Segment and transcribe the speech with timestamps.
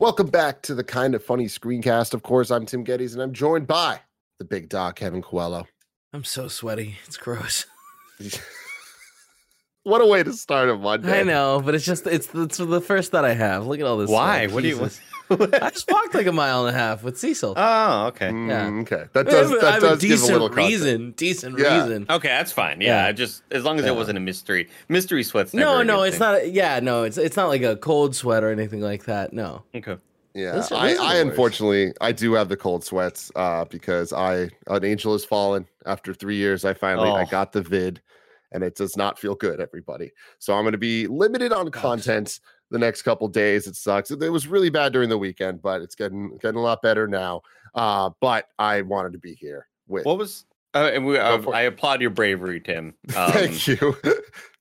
[0.00, 2.14] Welcome back to the kind of funny screencast.
[2.14, 4.00] Of course, I'm Tim Gettys, and I'm joined by
[4.38, 5.66] the big dog, Kevin Coello.
[6.14, 6.96] I'm so sweaty.
[7.06, 7.66] It's gross.
[9.84, 11.20] what a way to start a Monday.
[11.20, 13.66] I know, but it's just it's it's the first thought I have.
[13.66, 14.10] Look at all this.
[14.10, 14.44] Why?
[14.46, 14.54] sweat.
[14.54, 14.74] What do you?
[14.78, 15.00] Jesus.
[15.30, 17.54] I just walked like a mile and a half with Cecil.
[17.56, 18.30] Oh, okay.
[18.30, 18.80] Mm, Yeah.
[18.82, 20.68] Okay, that does have, I that have a does give a decent little context.
[20.70, 21.10] reason.
[21.12, 21.82] Decent Yeah.
[21.84, 22.06] reason.
[22.10, 22.80] Okay, that's fine.
[22.80, 23.06] Yeah, Yeah.
[23.06, 23.92] I just as long as Yeah.
[23.92, 24.68] it wasn't a mystery.
[24.88, 25.54] Mystery sweats.
[25.54, 26.26] Never No, no, it's thing.
[26.32, 26.50] not.
[26.52, 29.32] Yeah, no, it's it's not like a cold sweat or anything like that.
[29.32, 29.62] No.
[29.74, 29.98] Okay.
[30.34, 34.48] Yeah, Those are- I, I unfortunately I do have the cold sweats uh, because I
[34.66, 36.64] an angel has fallen after three years.
[36.64, 37.26] I finally I Oh.
[37.26, 38.00] got the vid,
[38.52, 40.12] and it does not feel good, everybody.
[40.38, 43.66] So I'm going to be limited on content the next couple days.
[43.66, 44.10] It sucks.
[44.10, 47.42] It was really bad during the weekend, but it's getting getting a lot better now.
[47.74, 50.04] Uh, but I wanted to be here with.
[50.04, 50.44] What was?
[50.74, 51.40] Uh, and we, uh.
[51.50, 52.94] I applaud your bravery, Tim.
[53.16, 53.96] Um, Thank you.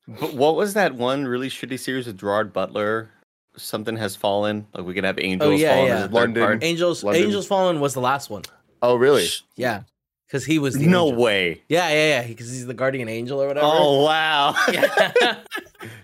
[0.08, 3.12] But what was that one really shitty series with Gerard Butler?
[3.58, 4.66] Something has fallen.
[4.74, 5.94] Like we could have angels Oh yeah, fallen yeah.
[5.96, 6.60] as a third London.
[6.64, 7.24] Angels London.
[7.24, 8.42] Angels Fallen was the last one.
[8.82, 9.28] oh, really?
[9.56, 9.84] Yeah,
[10.30, 11.22] because he was the No angel.
[11.24, 11.62] way.
[11.68, 12.28] Yeah, yeah, yeah.
[12.28, 13.66] Because he's the guardian angel or whatever.
[13.68, 14.54] Oh wow.
[14.72, 15.12] yeah.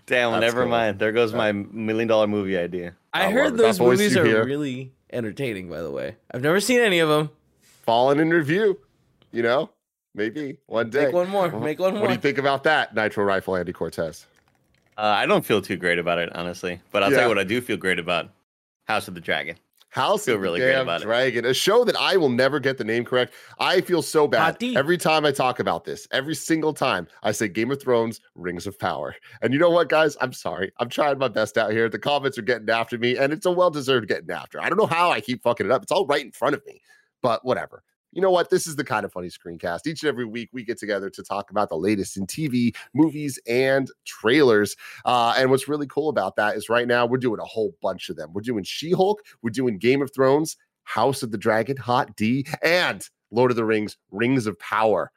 [0.07, 0.31] Damn.
[0.31, 0.69] That's never cool.
[0.71, 0.99] mind.
[0.99, 2.95] There goes my million dollar movie idea.
[3.13, 4.43] I I heard those That movies are hear.
[4.43, 5.69] really entertaining.
[5.69, 7.29] By the way, I've never seen any of them.
[7.83, 8.79] Fallen in review.
[9.31, 9.69] You know,
[10.15, 11.05] maybe one day.
[11.05, 11.51] Make one more.
[11.59, 12.01] Make one more.
[12.01, 14.25] What do you think about that, Nitro Rifle Andy Cortez?
[14.97, 16.79] Uh, I don't feel too great about it, honestly.
[16.91, 18.29] But I'll tell you what I do feel great about:
[18.87, 19.57] House of the Dragon.
[19.95, 21.05] House Feel of really great about it.
[21.05, 23.33] Dragon, a show that I will never get the name correct.
[23.59, 24.75] I feel so bad Hot D.
[24.75, 26.05] every time I talk about this.
[26.11, 29.15] Every single time I say Game of Thrones, Rings of Power.
[29.41, 30.17] And you know what, guys?
[30.19, 30.73] I'm sorry.
[30.79, 31.87] I'm trying my best out here.
[31.87, 34.61] The comments are getting after me, and it's a well-deserved getting after.
[34.61, 35.83] I don't know how I keep fucking it up.
[35.83, 36.81] It's all right in front of me,
[37.21, 37.81] but whatever.
[38.15, 38.49] You know what?
[38.49, 39.85] This is the kind of funny screencast.
[39.85, 43.37] Each and every week, we get together to talk about the latest in TV, movies,
[43.45, 44.77] and trailers.
[45.03, 48.09] Uh, and what's really cool about that is right now we're doing a whole bunch
[48.09, 48.31] of them.
[48.31, 52.47] We're doing She Hulk, we're doing Game of Thrones, House of the Dragon, Hot D,
[52.63, 55.11] and Lord of the Rings, Rings of Power.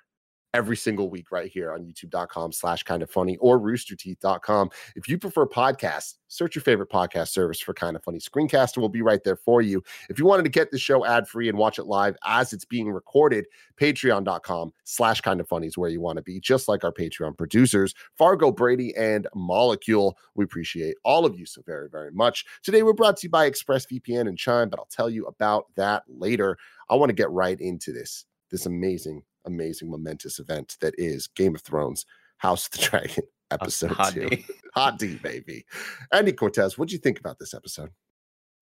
[0.54, 4.70] Every single week, right here on youtube.com slash kind of funny or roosterteeth.com.
[4.96, 8.82] If you prefer podcasts, search your favorite podcast service for kind of funny screencast, and
[8.82, 9.82] we'll be right there for you.
[10.08, 12.64] If you wanted to get the show ad free and watch it live as it's
[12.64, 13.46] being recorded,
[13.78, 17.36] patreon.com slash kind of funny is where you want to be, just like our Patreon
[17.36, 20.16] producers, Fargo Brady and Molecule.
[20.34, 22.46] We appreciate all of you so very, very much.
[22.62, 26.04] Today, we're brought to you by ExpressVPN and Chime, but I'll tell you about that
[26.08, 26.56] later.
[26.88, 31.54] I want to get right into this, this amazing, amazing, momentous event that is Game
[31.54, 32.06] of Thrones,
[32.38, 34.28] House of the Dragon, episode Hot two.
[34.28, 34.46] D.
[34.74, 35.64] Hot D, baby.
[36.12, 37.90] Andy Cortez, what'd you think about this episode?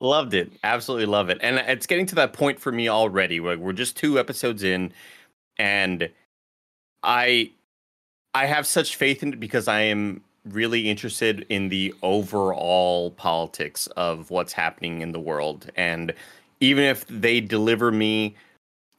[0.00, 0.52] Loved it.
[0.62, 1.38] Absolutely love it.
[1.40, 4.92] And it's getting to that point for me already where we're just two episodes in
[5.58, 6.10] and
[7.02, 7.50] I
[8.34, 13.86] I have such faith in it because I am really interested in the overall politics
[13.96, 15.70] of what's happening in the world.
[15.76, 16.12] And
[16.60, 18.36] even if they deliver me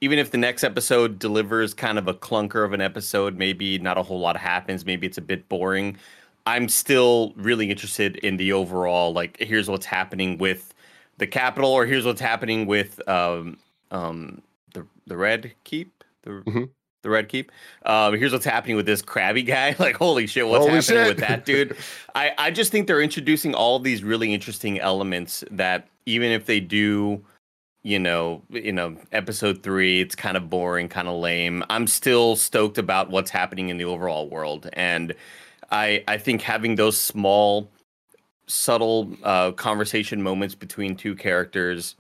[0.02, 3.98] even if the next episode delivers kind of a clunker of an episode, maybe not
[3.98, 5.98] a whole lot happens, maybe it's a bit boring.
[6.46, 10.74] I'm still really interested in the overall like here's what's happening with
[11.18, 13.58] the capital or here's what's happening with um
[13.92, 14.42] um
[14.74, 16.70] the the red keep the Mhm.
[17.04, 17.52] the red keep
[17.86, 21.08] um here's what's happening with this crabby guy like holy shit what's Holy happening shit.
[21.08, 21.76] with that dude
[22.16, 26.60] i i just think they're introducing all these really interesting elements that even if they
[26.62, 27.22] do
[27.84, 31.64] you know you know episode 3 it's kind of boring kind of lame.
[31.70, 35.14] I'm still stoked about what's happening in the overall world and
[35.72, 37.70] i i think having those small
[38.48, 41.96] subtle uh, conversation moments between two characters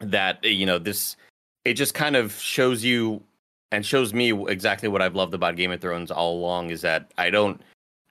[0.00, 1.16] that you know this
[1.64, 3.22] it just kind of shows you
[3.72, 7.10] and shows me exactly what I've loved about Game of Thrones all along is that
[7.16, 7.60] I don't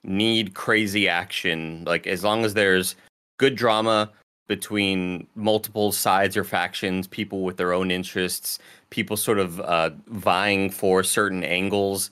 [0.04, 1.84] need crazy action.
[1.86, 2.96] Like as long as there's
[3.38, 4.10] good drama
[4.52, 8.60] between multiple sides or factions people with their own interests
[8.90, 12.12] people sort of uh, vying for certain angles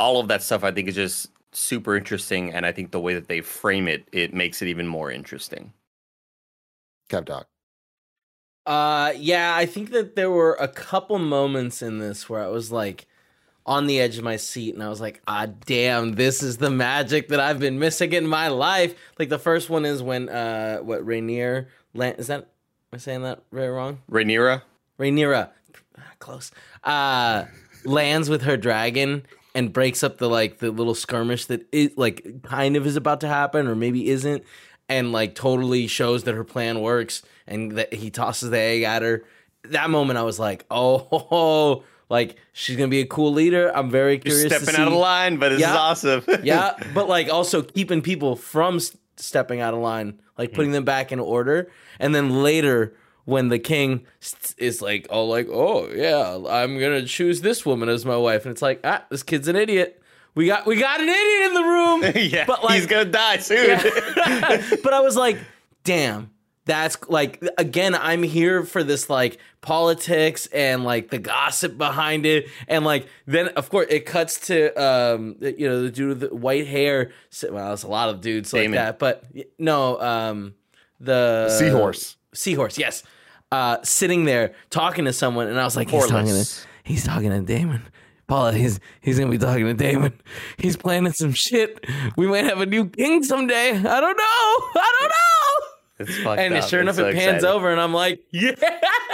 [0.00, 3.14] all of that stuff I think is just super interesting and I think the way
[3.14, 5.72] that they frame it it makes it even more interesting
[7.08, 7.46] Kev Doc.
[8.66, 12.72] Uh, yeah, I think that there were a couple moments in this where I was
[12.72, 13.06] like,
[13.66, 16.14] on the edge of my seat, and I was like, "Ah, damn!
[16.14, 19.84] This is the magic that I've been missing in my life." Like the first one
[19.84, 22.40] is when uh, what Rainier is that?
[22.40, 22.46] Am
[22.92, 23.98] I saying that very wrong?
[24.10, 24.62] Rhaenyra.
[24.98, 25.50] Rhaenyra,
[26.20, 26.52] close.
[26.84, 27.44] Uh,
[27.84, 32.42] lands with her dragon and breaks up the like the little skirmish that it like
[32.42, 34.44] kind of is about to happen or maybe isn't,
[34.88, 39.02] and like totally shows that her plan works and that he tosses the egg at
[39.02, 39.24] her.
[39.64, 41.82] That moment, I was like, oh.
[42.08, 43.74] Like she's gonna be a cool leader.
[43.74, 44.50] I'm very curious.
[44.50, 46.22] You're stepping out of line, but it's yeah, awesome.
[46.42, 48.80] yeah, but like also keeping people from
[49.16, 51.70] stepping out of line, like putting them back in order.
[51.98, 52.94] And then later,
[53.24, 54.06] when the king
[54.56, 58.52] is like, oh, like, oh yeah, I'm gonna choose this woman as my wife, and
[58.52, 60.00] it's like, ah, this kid's an idiot.
[60.36, 62.02] We got we got an idiot in the room.
[62.30, 63.68] yeah, but like, he's gonna die soon.
[63.68, 64.62] Yeah.
[64.82, 65.38] but I was like,
[65.82, 66.30] damn,
[66.66, 72.48] that's like again i'm here for this like politics and like the gossip behind it
[72.68, 76.36] and like then of course it cuts to um you know the dude with the
[76.36, 77.12] white hair
[77.50, 78.72] well it's a lot of dudes Daemon.
[78.72, 79.24] like that but
[79.58, 80.54] no um
[81.00, 83.04] the seahorse seahorse yes
[83.52, 86.46] uh sitting there talking to someone and i was like he's talking to
[86.82, 87.82] he's talking to Daemon
[88.26, 90.12] Paula, he's he's gonna be talking to Daemon.
[90.58, 91.86] He's planning some shit.
[92.16, 93.70] We might have a new king someday.
[93.70, 94.80] I don't know.
[94.80, 95.65] I don't know.
[95.98, 96.68] It's and up.
[96.68, 97.56] sure enough, so it pans exciting.
[97.56, 98.54] over, and I'm like, yeah.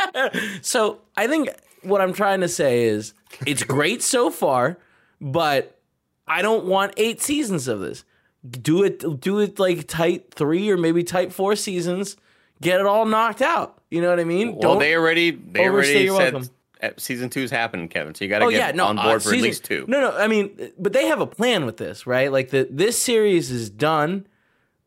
[0.62, 1.49] so I think
[1.82, 3.14] what I'm trying to say is
[3.46, 4.79] it's great so far,
[5.20, 5.79] but
[6.26, 8.05] I don't want eight seasons of this.
[8.50, 12.17] Do it, do it like tight three or maybe tight four seasons.
[12.61, 13.81] Get it all knocked out.
[13.90, 14.52] You know what I mean?
[14.52, 16.49] Well, don't they already they already said welcome.
[16.96, 18.14] season two's happening, Kevin.
[18.14, 19.64] So you got to oh, get yeah, no, on board uh, for season, at least
[19.64, 19.84] two.
[19.87, 22.32] No, no, I mean, but they have a plan with this, right?
[22.32, 24.26] Like the this series is done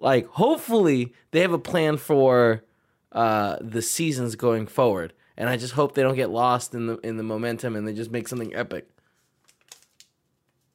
[0.05, 2.63] like hopefully they have a plan for
[3.11, 6.97] uh, the seasons going forward, and I just hope they don't get lost in the
[6.99, 8.87] in the momentum and they just make something epic.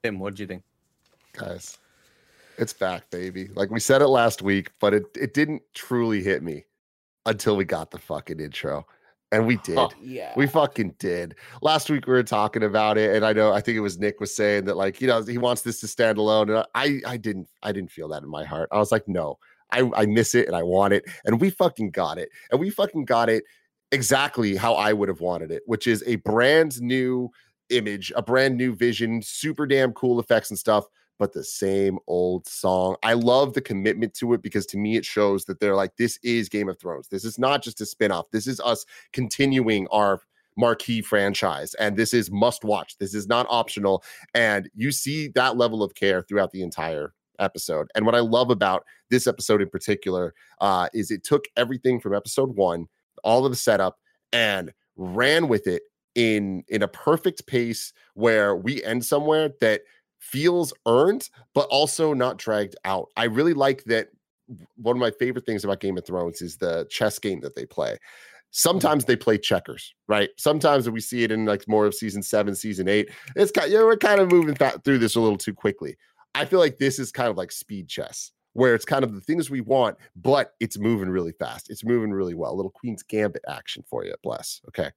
[0.03, 0.65] Tim, what do you think,
[1.33, 1.79] guys?
[2.59, 3.49] It's back, baby.
[3.55, 6.65] Like we said it last week, but it it didn't truly hit me
[7.25, 8.85] until we got the fucking intro.
[9.33, 9.79] And we did.
[9.79, 10.33] Oh, yeah.
[10.37, 11.37] We fucking did.
[11.63, 14.19] Last week we were talking about it, and I know I think it was Nick
[14.19, 16.51] was saying that like, you know, he wants this to stand alone.
[16.51, 18.69] And I I didn't I didn't feel that in my heart.
[18.73, 19.39] I was like, no,
[19.71, 21.05] I, I miss it and I want it.
[21.25, 22.31] And we fucking got it.
[22.51, 23.45] And we fucking got it
[23.93, 27.31] exactly how I would have wanted it, which is a brand new
[27.71, 30.87] image, a brand new vision, super damn cool effects and stuff
[31.21, 32.97] but the same old song.
[33.03, 36.19] I love the commitment to it because to me it shows that they're like, this
[36.23, 37.09] is Game of Thrones.
[37.09, 38.25] This is not just a spinoff.
[38.33, 40.23] This is us continuing our
[40.57, 42.97] marquee franchise and this is must watch.
[42.97, 44.03] This is not optional.
[44.35, 47.89] And you see that level of care throughout the entire episode.
[47.95, 52.15] And what I love about this episode in particular uh, is it took everything from
[52.15, 52.87] episode one,
[53.23, 53.99] all of the setup,
[54.33, 55.83] and ran with it
[56.15, 59.83] in in a perfect pace where we end somewhere that
[60.21, 63.09] feels earned, but also not dragged out.
[63.17, 64.09] I really like that.
[64.77, 67.67] One of my favorite things about Game of Thrones is the chess game that they
[67.67, 67.93] play.
[67.93, 68.51] Mm-hmm.
[68.53, 70.29] Sometimes they play checkers, right?
[70.37, 73.11] Sometimes we see it in like more of season seven, season eight.
[73.37, 75.97] It's kind, you know, we're kind of moving th- through this a little too quickly.
[76.35, 79.21] I feel like this is kind of like speed chess, where it's kind of the
[79.21, 81.71] things we want, but it's moving really fast.
[81.71, 82.53] It's moving really well.
[82.53, 84.15] A little Queen's Gambit action for you.
[84.23, 84.61] Bless.
[84.69, 84.91] Okay.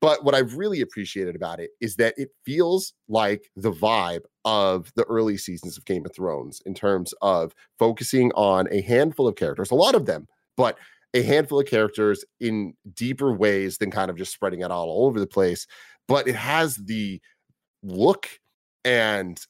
[0.00, 4.92] But what I've really appreciated about it is that it feels like the vibe of
[4.94, 9.34] the early seasons of Game of Thrones in terms of focusing on a handful of
[9.34, 10.78] characters, a lot of them, but
[11.14, 15.18] a handful of characters in deeper ways than kind of just spreading it all over
[15.18, 15.66] the place.
[16.06, 17.20] But it has the
[17.82, 18.28] look
[18.84, 19.40] and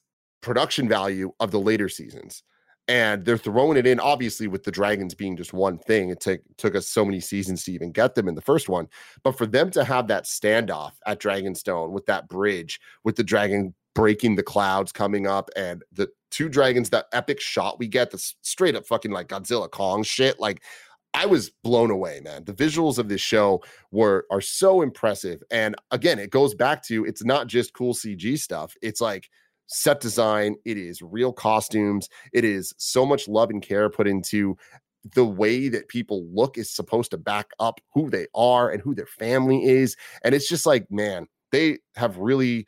[0.41, 2.43] production value of the later seasons
[2.89, 6.41] and they're throwing it in obviously with the dragons being just one thing it took
[6.57, 8.87] took us so many seasons to even get them in the first one
[9.23, 13.73] but for them to have that standoff at dragonstone with that bridge with the dragon
[13.93, 18.33] breaking the clouds coming up and the two dragons that epic shot we get the
[18.41, 20.61] straight up fucking like godzilla kong shit like
[21.15, 22.45] I was blown away, man.
[22.45, 25.41] The visuals of this show were are so impressive.
[25.49, 28.75] And again, it goes back to it's not just cool CG stuff.
[28.83, 29.27] It's like
[29.69, 34.57] set design, it is real costumes, it is so much love and care put into
[35.15, 38.93] the way that people look is supposed to back up who they are and who
[38.93, 39.95] their family is.
[40.23, 42.67] And it's just like, man, they have really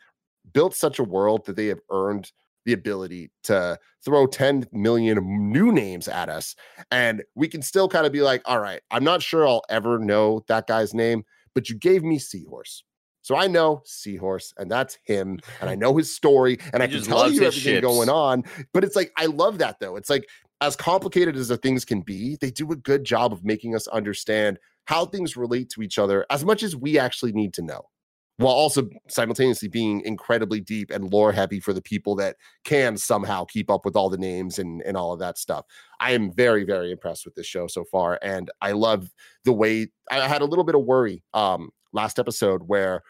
[0.53, 2.31] built such a world that they have earned
[2.65, 5.17] the ability to throw 10 million
[5.51, 6.55] new names at us.
[6.91, 9.97] And we can still kind of be like, all right, I'm not sure I'll ever
[9.97, 12.83] know that guy's name, but you gave me Seahorse.
[13.21, 16.91] So I know Seahorse, and that's him, and I know his story, and he I
[16.91, 17.81] can tell you everything ships.
[17.81, 18.43] going on.
[18.73, 19.95] But it's like I love that though.
[19.95, 20.27] It's like
[20.61, 23.87] as complicated as the things can be, they do a good job of making us
[23.87, 27.81] understand how things relate to each other as much as we actually need to know.
[28.37, 33.45] while also simultaneously being incredibly deep and lore heavy for the people that can somehow
[33.45, 35.65] keep up with all the names and, and all of that stuff.
[35.99, 38.17] I am very, very impressed with this show so far.
[38.23, 39.11] And I love
[39.45, 43.03] the way I had a little bit of worry um, last episode where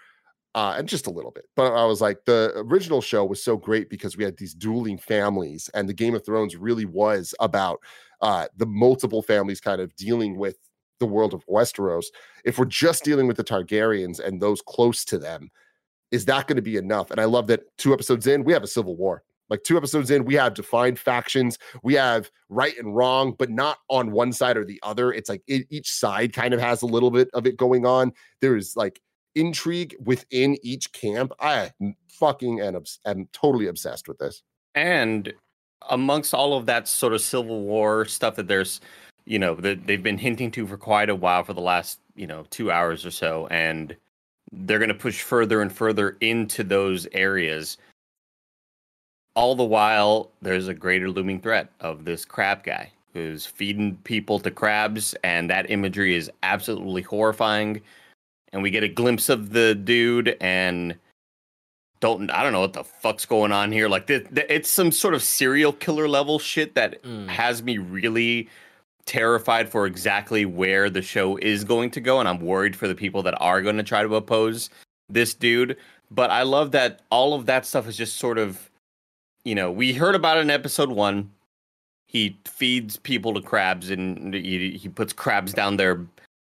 [0.53, 1.45] uh, and just a little bit.
[1.55, 4.97] But I was like, the original show was so great because we had these dueling
[4.97, 7.79] families, and the Game of Thrones really was about
[8.21, 10.57] uh, the multiple families kind of dealing with
[10.99, 12.05] the world of Westeros.
[12.43, 15.49] If we're just dealing with the Targaryens and those close to them,
[16.11, 17.11] is that going to be enough?
[17.11, 19.23] And I love that two episodes in, we have a civil war.
[19.51, 21.59] Like two episodes in, we have defined factions.
[21.83, 25.11] We have right and wrong, but not on one side or the other.
[25.11, 28.13] It's like it, each side kind of has a little bit of it going on.
[28.39, 29.01] There is like
[29.35, 31.33] intrigue within each camp.
[31.41, 31.71] I
[32.07, 34.41] fucking am, am totally obsessed with this.
[34.73, 35.33] And
[35.89, 38.79] amongst all of that sort of civil war stuff that there's
[39.25, 42.27] you know that they've been hinting to for quite a while for the last you
[42.27, 43.95] know two hours or so and
[44.51, 47.77] they're going to push further and further into those areas
[49.35, 54.39] all the while there's a greater looming threat of this crab guy who's feeding people
[54.39, 57.81] to crabs and that imagery is absolutely horrifying
[58.53, 60.95] and we get a glimpse of the dude and
[62.01, 63.87] don't I don't know what the fuck's going on here.
[63.87, 67.27] Like this, it's some sort of serial killer level shit that mm.
[67.27, 68.49] has me really
[69.05, 72.95] terrified for exactly where the show is going to go, and I'm worried for the
[72.95, 74.69] people that are going to try to oppose
[75.09, 75.77] this dude.
[76.09, 78.69] But I love that all of that stuff is just sort of,
[79.43, 81.31] you know, we heard about it in episode one.
[82.07, 86.05] He feeds people to crabs and he, he puts crabs down their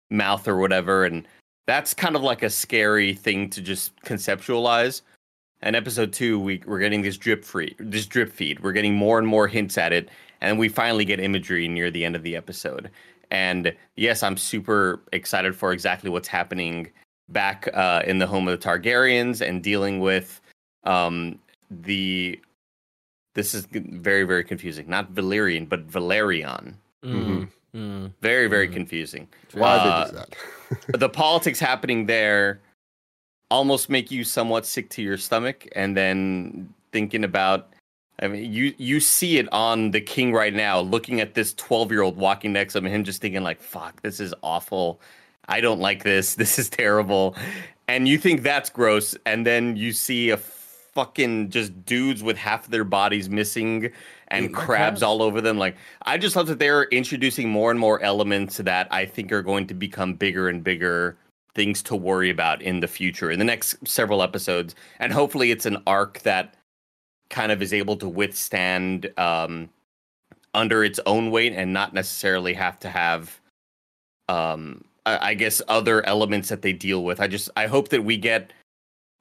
[0.10, 1.28] mouth or whatever, and
[1.66, 5.02] that's kind of like a scary thing to just conceptualize.
[5.62, 8.60] And episode two, we, we're getting this drip free, this drip feed.
[8.60, 10.10] We're getting more and more hints at it,
[10.42, 12.92] and we finally get imagery near the end of the episode.
[13.32, 16.92] And yes, I'm super excited for exactly what's happening
[17.30, 20.40] back uh, in the home of the Targaryens and dealing with
[20.84, 21.40] um,
[21.72, 22.40] the.
[23.36, 24.90] This is very very confusing.
[24.90, 26.74] Not Valyrian, but Velaryon.
[27.04, 27.44] Mm-hmm.
[27.76, 28.12] Mm.
[28.22, 28.74] Very very mm.
[28.74, 29.28] confusing.
[29.54, 30.36] Why uh, did that?
[31.00, 32.62] the politics happening there
[33.52, 37.70] almost make you somewhat sick to your stomach, and then thinking about
[38.22, 41.92] I mean, you you see it on the king right now, looking at this twelve
[41.92, 45.02] year old walking next to him, and him just thinking like, "Fuck, this is awful.
[45.48, 46.36] I don't like this.
[46.44, 47.36] This is terrible."
[47.88, 50.38] And you think that's gross, and then you see a
[50.96, 53.92] fucking just dudes with half of their bodies missing
[54.30, 55.58] and crabs, crabs all over them.
[55.58, 59.44] Like, I just love that they're introducing more and more elements that I think are
[59.44, 61.18] going to become bigger and bigger
[61.54, 65.66] things to worry about in the future in the next several episodes, and hopefully it's
[65.66, 66.56] an arc that
[67.30, 69.70] kind of is able to withstand um,
[70.54, 73.40] under its own weight and not necessarily have to have
[74.28, 77.20] um, I guess other elements that they deal with.
[77.20, 78.52] I just I hope that we get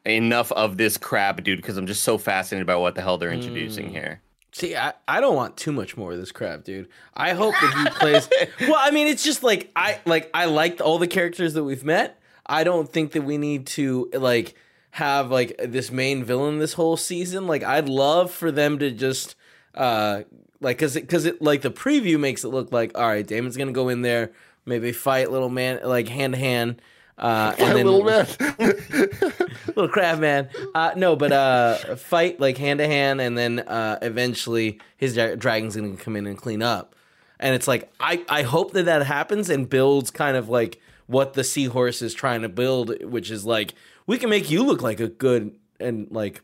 [0.06, 3.32] enough of this crap, dude because I'm just so fascinated by what the hell they're
[3.32, 3.92] introducing mm.
[3.92, 4.20] here.
[4.52, 6.88] See, I, I don't want too much more of this crap, dude.
[7.12, 8.28] I hope that he plays.
[8.60, 11.84] well, I mean, it's just like I like I liked all the characters that we've
[11.84, 12.20] met.
[12.46, 14.54] I don't think that we need to like
[14.92, 17.48] have like this main villain this whole season.
[17.48, 19.34] Like I'd love for them to just
[19.74, 20.22] uh
[20.60, 23.56] like cuz it cuz it like the preview makes it look like all right, Daemon's
[23.56, 24.30] going to go in there,
[24.64, 26.80] maybe fight little man like hand to hand
[27.16, 28.26] uh, and then, little man,
[29.68, 30.48] little crab man.
[30.74, 35.76] Uh, no, but uh, fight like hand to hand, and then uh, eventually his dragon's
[35.76, 36.96] gonna come in and clean up.
[37.38, 41.34] And it's like I I hope that that happens and builds kind of like what
[41.34, 43.74] the seahorse is trying to build, which is like
[44.06, 46.42] we can make you look like a good and like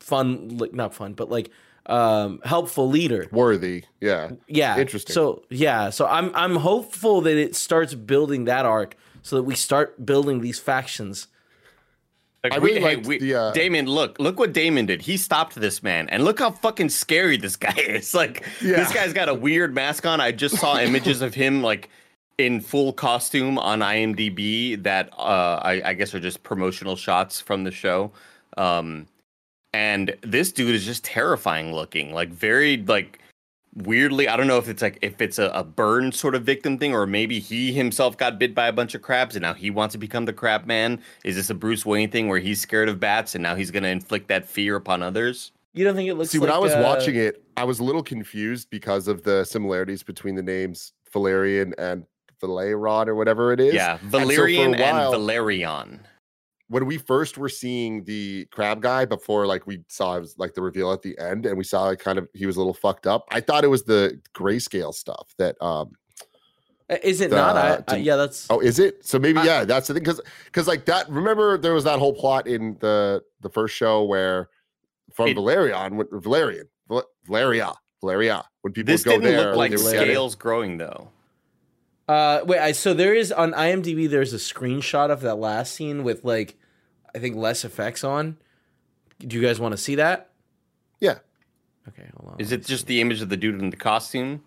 [0.00, 1.50] fun, like not fun, but like
[1.86, 3.28] um helpful leader.
[3.30, 3.84] Worthy.
[4.00, 4.32] Yeah.
[4.48, 4.76] Yeah.
[4.78, 5.14] Interesting.
[5.14, 5.90] So yeah.
[5.90, 8.96] So i'm i'm hopeful that it starts building that arc
[9.28, 11.28] so that we start building these factions
[12.44, 13.52] like, I really we, hey, we, the, uh...
[13.52, 15.02] Daemon, look, look what Daemon did.
[15.02, 18.14] He stopped this man, and look how fucking scary this guy is.
[18.14, 18.76] Like, yeah.
[18.76, 20.20] this guy's got a weird mask on.
[20.20, 21.90] I just saw images of him like
[22.38, 27.64] in full costume on IMDb that uh, I, I, guess are just promotional shots from
[27.64, 28.12] the show.
[28.56, 29.08] Um,
[29.74, 33.18] and this dude is just terrifying looking, like very like
[33.74, 34.28] weirdly.
[34.28, 36.94] I don't know if it's like if it's a, a burn sort of victim thing,
[36.94, 39.92] or maybe he himself got bit by a bunch of crabs and now he wants
[39.92, 41.00] to become the crab man.
[41.24, 43.82] Is this a Bruce Wayne thing where he's scared of bats and now he's going
[43.82, 45.52] to inflict that fear upon others?
[45.74, 46.30] You don't think it looks?
[46.30, 46.82] See, like, when I was uh...
[46.82, 51.74] watching it, I was a little confused because of the similarities between the names Valerian
[51.78, 52.04] and
[52.40, 53.74] Valeron or whatever it is.
[53.74, 56.00] Yeah, Valerian and, so while, and Valerion.
[56.70, 60.52] When we first were seeing the crab guy before, like we saw it was like
[60.54, 62.74] the reveal at the end, and we saw like kind of he was a little
[62.74, 63.24] fucked up.
[63.30, 65.92] I thought it was the grayscale stuff that um
[66.90, 67.56] Uh, Is it The- not?
[67.56, 68.46] I, I, yeah, that's.
[68.50, 69.04] Oh, is it?
[69.06, 71.08] So maybe I- yeah, that's the thing because because like that.
[71.10, 74.48] Remember there was that whole plot in the the first show where
[75.14, 77.72] from It- Valerian, when, Valerian, Val- Valeria,
[78.02, 78.42] Valeria.
[78.62, 80.00] When people This go didn't there, look like they would Valeria.
[80.00, 80.12] get it.
[80.12, 81.10] scales growing though.
[82.08, 82.58] Uh, wait.
[82.58, 84.08] I, so there is on IMDb.
[84.08, 86.56] There's a screenshot of that last scene with like,
[87.14, 88.36] I think less effects on.
[89.20, 90.30] Do you guys want to see that?
[91.00, 91.18] Yeah.
[91.88, 92.40] Okay, hold on.
[92.40, 94.42] Is it just the image of the dude in the costume?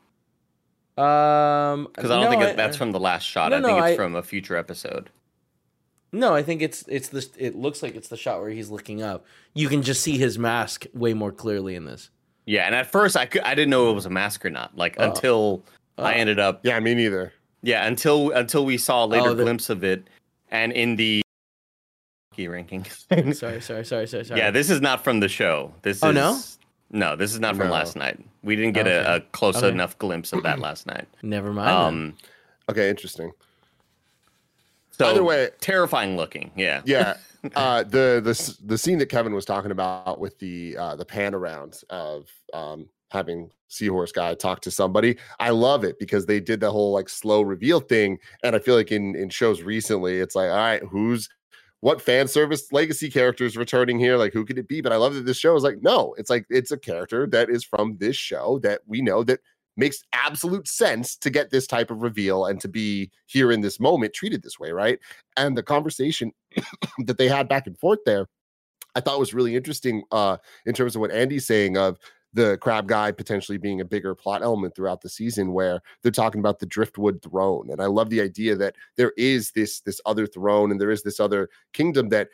[0.98, 3.52] Um, Because I don't no, think it, that's from the last shot.
[3.52, 5.10] No, I think no, it's I- from a future episode.
[6.14, 7.30] No, I think it's it's this.
[7.38, 9.26] It looks like it's the shot where he's looking up.
[9.54, 12.10] You can just see his mask way more clearly in this.
[12.46, 14.76] Yeah, and at first I could I didn't know it was a mask or not.
[14.76, 15.06] Like Oh.
[15.06, 15.64] until
[15.98, 16.18] I Oh.
[16.18, 17.32] ended up Yeah, me neither.
[17.62, 20.08] Yeah until until we saw a later Oh, the- glimpse of it,
[20.50, 21.22] and in the
[22.36, 22.86] key ranking.
[23.12, 24.40] Sorry, sorry, sorry, sorry, sorry.
[24.40, 25.74] Yeah, this is not from the show.
[25.82, 26.40] This Oh, is no?
[26.92, 27.74] no, this is not from No.
[27.74, 28.20] last night.
[28.42, 28.96] We didn't get Okay.
[28.96, 29.68] a, a close Okay.
[29.70, 31.08] enough glimpse of that last night.
[31.22, 31.70] Never mind.
[31.70, 32.18] Um,
[32.70, 33.32] Okay, interesting.
[34.92, 36.52] so Either way- terrifying looking.
[36.56, 37.18] Yeah, Yeah,
[37.56, 41.34] uh, the the the scene that Kevin was talking about with the uh, the pan
[41.36, 46.60] around of um, having Seahorse guy talk to somebody, I love it because they did
[46.60, 50.36] the whole like slow reveal thing, and I feel like in in shows recently, it's
[50.36, 51.30] like, all right, who's
[51.82, 54.16] what fan service legacy characters returning here?
[54.16, 54.82] Like, who could it be?
[54.82, 57.50] But I love that this show is like, no, it's like it's a character that
[57.50, 59.40] is from this show that we know that
[59.78, 63.80] makes absolute sense to get this type of reveal and to be here in this
[63.80, 65.00] moment treated this way, right?
[65.38, 66.32] And the conversation
[67.06, 68.28] that they had back and forth there,
[68.96, 71.98] I thought was really interesting uh, in terms of what Andy's saying of
[72.34, 76.40] the crab guy potentially being a bigger plot element throughout the season where they're talking
[76.40, 77.70] about the driftwood throne.
[77.72, 81.04] And i love the idea that there is this this other throne and there is
[81.04, 82.30] this other kingdom that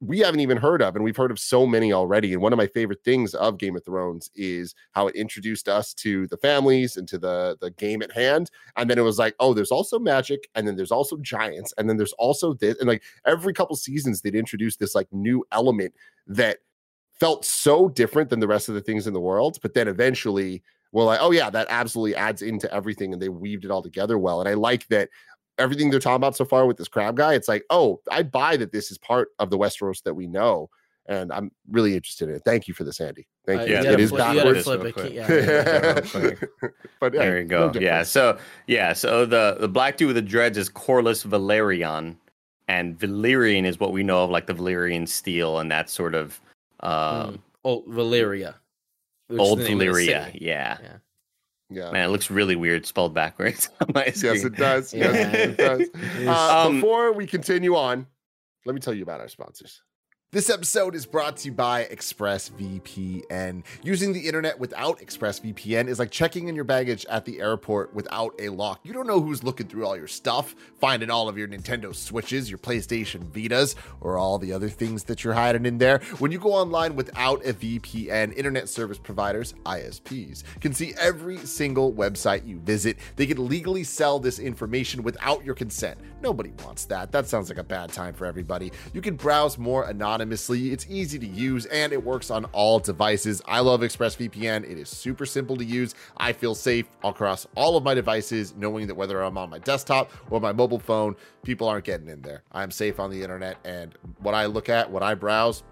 [0.00, 2.32] we haven't even heard of and we've heard of so many already.
[2.32, 5.92] And one of my favorite things of game of thrones is how it introduced us
[5.94, 8.50] to the families and to the the game at hand.
[8.76, 11.88] And then it was like oh there's also magic and then there's also giants and
[11.88, 12.78] then there's also this.
[12.78, 15.94] And like every couple seasons they'd introduce this like new element
[16.28, 16.58] that
[17.20, 20.62] felt so different than the rest of the things in the world but then eventually
[20.92, 24.18] we're like oh yeah that absolutely adds into everything and they weaved it all together
[24.18, 25.08] well and i like that
[25.58, 28.56] everything they're talking about so far with this crab guy it's like oh i buy
[28.56, 30.68] that this is part of the westeros that we know
[31.06, 33.80] and i'm really interested in it thank you for this andy thank Uh, you yeah,
[33.80, 34.92] it gotta is flip- you gotta backwards flip real it.
[34.94, 35.12] quick.
[35.12, 37.80] Yeah, yeah, real but yeah, there you no go.
[37.80, 42.16] yeah, so yeah, so the the black dude with the dreads is Corlys Velaryon,
[42.68, 46.40] and Valyrian is what we know of like the Valyrian steel and that sort of
[46.82, 47.38] Mm.
[47.64, 48.56] Oh, Valeria.
[49.38, 50.30] old the name of the Valyria.
[50.40, 50.78] Yeah.
[50.80, 50.96] Yeah.
[51.70, 54.34] yeah Man, it looks really weird spelled backwards on my screen.
[54.34, 55.12] yes it does Yeah.
[55.12, 55.88] yes it does
[56.28, 58.06] Uh, Um, before we continue on,
[58.64, 59.82] let me tell you about our sponsors.
[60.30, 63.62] This episode is brought to you by ExpressVPN.
[63.82, 68.34] Using the internet without ExpressVPN is like checking in your baggage at the airport without
[68.38, 68.80] a lock.
[68.82, 72.50] You don't know who's looking through all your stuff, finding all of your Nintendo Switches,
[72.50, 76.00] your PlayStation Vitas, or all the other things that you're hiding in there.
[76.18, 81.90] When you go online without a VPN, internet service providers, ISPs, can see every single
[81.94, 82.98] website you visit.
[83.16, 85.98] They can legally sell this information without your consent.
[86.20, 87.12] Nobody wants that.
[87.12, 88.72] That sounds like a bad time for everybody.
[88.92, 90.17] You can browse more anonymously.
[90.20, 93.42] It's easy to use and it works on all devices.
[93.46, 94.70] I love ExpressVPN.
[94.70, 95.94] It is super simple to use.
[96.16, 100.12] I feel safe across all of my devices, knowing that whether I'm on my desktop
[100.30, 102.42] or my mobile phone, people aren't getting in there.
[102.52, 105.62] I'm safe on the internet and what I look at, what I browse,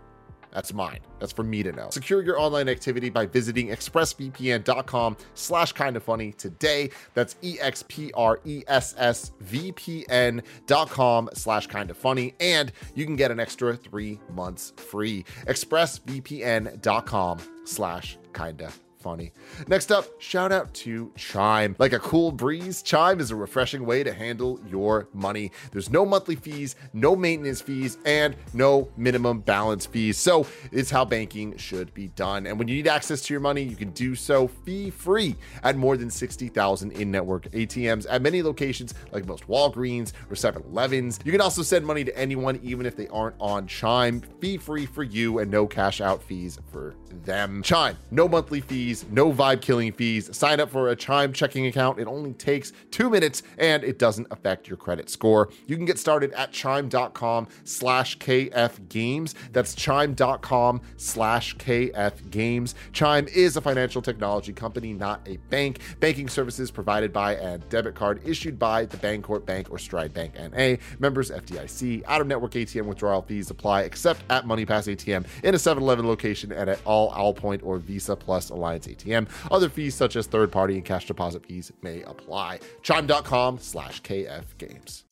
[0.57, 1.01] that's mine.
[1.19, 1.91] That's for me to know.
[1.91, 6.89] Secure your online activity by visiting expressvpn.com slash kind of funny today.
[7.13, 12.35] That's E E-X-P-R-E-S-S-V-P-N dot com slash kind of funny.
[12.41, 15.27] And you can get an extra three months free.
[15.47, 18.73] expressvpn.com slash kinda
[19.07, 19.31] funny.
[19.69, 21.77] Next up, shout out to Chime.
[21.79, 25.53] Like a cool breeze, Chime is a refreshing way to handle your money.
[25.71, 30.19] There's no monthly fees, no maintenance fees, and no minimum balance fees.
[30.19, 32.49] So it's how banking should be done.
[32.49, 35.77] And when you need access to your money, you can do so fee free at
[35.77, 41.21] more than 60,000 in network ATMs at many locations like most Walgreens or 7 Elevens.
[41.25, 44.85] You can also send money to anyone, even if they aren't on Chime, fee free
[44.85, 47.63] for you and no cash out fees for them.
[47.63, 50.35] Chime, no monthly fees, no vibe killing fees.
[50.37, 51.99] Sign up for a Chime checking account.
[51.99, 55.51] It only takes two minutes and it doesn't affect your credit score.
[55.67, 59.35] You can get started at chime.com slash KF games.
[59.53, 62.75] That's chime.com slash KF games.
[62.93, 65.81] Chime is a financial technology company, not a bank.
[66.01, 70.35] Banking services provided by and debit card issued by the Bancorp Bank or Stride Bank
[70.35, 70.77] NA.
[70.99, 72.05] Members FDIC.
[72.07, 76.07] Out of network ATM withdrawal fees apply except at MoneyPass ATM in a 7 Eleven
[76.07, 79.29] location and at all Allpoint or Visa Plus Alliance Binance ATM.
[79.51, 82.61] Other fees such as third party and cash deposit fees may apply.
[82.83, 85.05] Chime.com slash KF Games.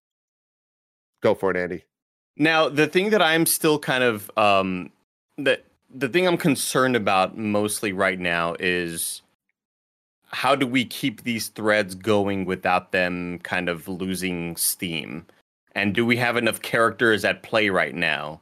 [1.22, 1.84] Go for it, Andy.
[2.36, 4.90] Now, the thing that I'm still kind of um
[5.38, 9.22] that the thing I'm concerned about mostly right now is
[10.26, 15.26] how do we keep these threads going without them kind of losing steam?
[15.76, 18.40] And do we have enough characters at play right now?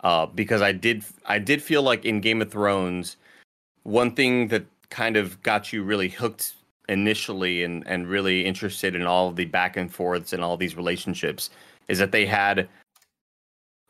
[0.00, 3.16] Uh, because I did I did feel like in Game of Thrones,
[3.84, 6.54] one thing that kind of got you really hooked
[6.88, 11.50] initially and, and really interested in all the back and forths and all these relationships
[11.88, 12.68] is that they had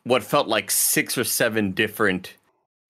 [0.04, 2.35] what felt like six or seven different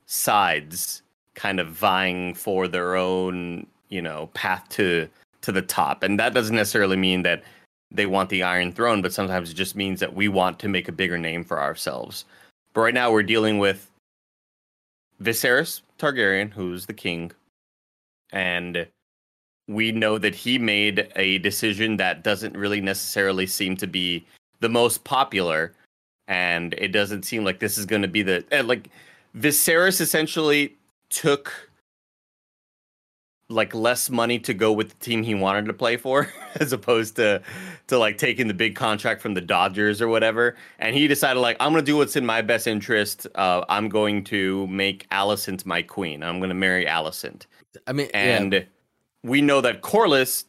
[0.07, 1.03] sides
[1.35, 5.09] kind of vying for their own you know path to
[5.41, 6.03] to the top.
[6.03, 7.43] And that doesn't necessarily mean that
[7.91, 10.89] they want the iron throne but sometimes it just means that we want to make
[10.89, 12.25] a bigger name for ourselves.
[12.73, 13.91] But right now we're dealing with
[15.23, 17.33] Viserys Targaryen who's the king
[18.31, 18.87] and
[19.69, 24.27] we know that he made a decision that doesn't really necessarily seem to be
[24.61, 25.73] the most popular
[26.29, 28.91] and it doesn't seem like this is going to be the uh, like
[29.35, 30.77] Viserys essentially
[31.09, 31.71] took
[33.55, 37.17] like less money to go with the team he wanted to play for as opposed
[37.17, 37.43] to
[37.87, 40.57] to like taking the big contract from the Dodgers or whatever.
[40.79, 43.27] And he decided like I'm going to do what's in my best interest.
[43.35, 46.23] Uh, I'm going to make Alicent my queen.
[46.23, 47.47] I'm going to marry Alicent
[47.87, 48.63] I mean, and yeah.
[49.23, 50.45] we know that Corlys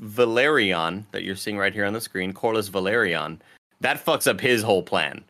[0.00, 3.38] Velaryon that you're seeing right here on the screen Corlys Velaryon
[3.80, 5.24] that fucks up his whole plan.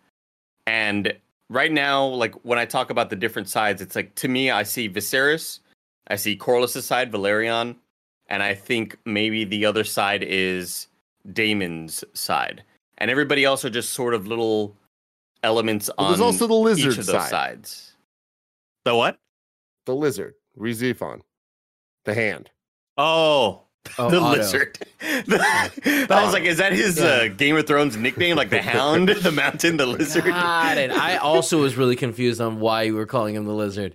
[0.67, 1.14] And
[1.49, 4.62] right now, like when I talk about the different sides, it's like to me, I
[4.62, 5.61] see Viserys,
[6.09, 7.77] I see Corlys' side, Velaryon,
[8.29, 10.88] and I think maybe the other side is
[11.33, 12.62] Daemon's side,
[12.99, 14.75] and everybody else are just sort of little
[15.42, 17.31] elements Well, on there's also the lizard each of those side.
[17.31, 17.92] sides.
[18.85, 19.18] The what?
[19.87, 21.21] The lizard, Rizifon,
[22.05, 22.51] the hand.
[22.97, 23.62] Oh,
[23.99, 24.37] Oh, the Otto.
[24.37, 24.79] lizard.
[25.01, 25.71] I
[26.25, 28.37] was like, is that his uh, Game of Thrones nickname?
[28.37, 30.25] Like the Hound, the Mountain, the Lizard?
[30.27, 30.90] Got it.
[30.90, 33.94] I also was really confused on why you were calling him the lizard.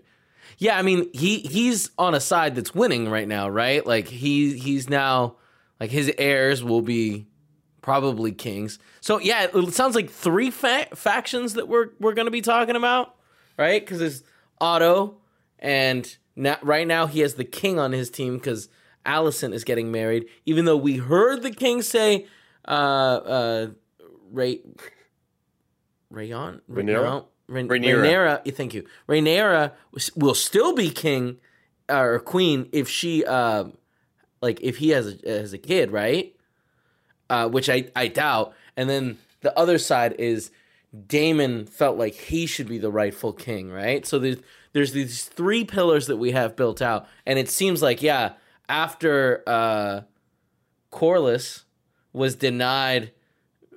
[0.58, 3.86] Yeah, I mean he he's on a side that's winning right now, right?
[3.86, 5.36] Like he he's now
[5.80, 7.28] like his heirs will be
[7.82, 8.80] probably kings.
[9.02, 12.76] So yeah, it sounds like three fa- factions that we're we're going to be talking
[12.76, 13.16] about,
[13.58, 13.82] right?
[13.84, 14.24] Because there's
[14.60, 15.18] Otto,
[15.60, 18.70] and now, right now he has the king on his team because
[19.06, 20.26] Alicent is getting married.
[20.46, 22.26] Even though we heard the king say,
[22.68, 23.68] uh, uh,
[24.32, 24.62] Ray,
[26.10, 26.86] Rayon, Rhaenyra?
[26.86, 28.41] no, Rhaen- Rhaenyra.
[28.43, 28.86] Rhaenyra, Thank you.
[29.08, 29.71] Rhaenyra
[30.15, 31.38] will still be king
[31.89, 33.65] uh, or queen if she, uh,
[34.41, 36.36] like, if he has a, has a kid, right?
[37.29, 38.53] Uh, which I I doubt.
[38.77, 40.51] And then the other side is
[41.08, 44.06] Daemon felt like he should be the rightful king, right?
[44.06, 44.38] So there's
[44.73, 48.34] there's these three pillars that we have built out, and it seems like yeah,
[48.69, 50.01] after uh,
[50.91, 51.63] Corlys
[52.12, 53.12] was denied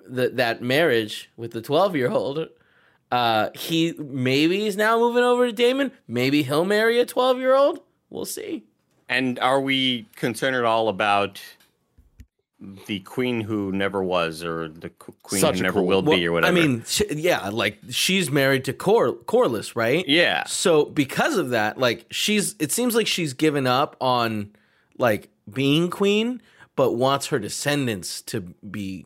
[0.07, 2.49] the, that marriage with the twelve year old,
[3.17, 5.91] uh, he maybe he's now moving over to Daemon.
[6.07, 7.81] Maybe he'll marry a twelve year old.
[8.11, 8.65] We'll see.
[9.09, 11.41] And are we concerned at all about
[12.87, 14.89] the queen who never was, or the
[15.23, 16.57] queen Such who never cool- will Well, be, or whatever?
[16.57, 20.07] I mean, sh- yeah, like she's married to Cor- Corlys, right?
[20.09, 24.51] yeah, So because of that, like she's it seems like she's given up on
[24.99, 26.41] like being queen,
[26.77, 29.05] but wants her descendants to be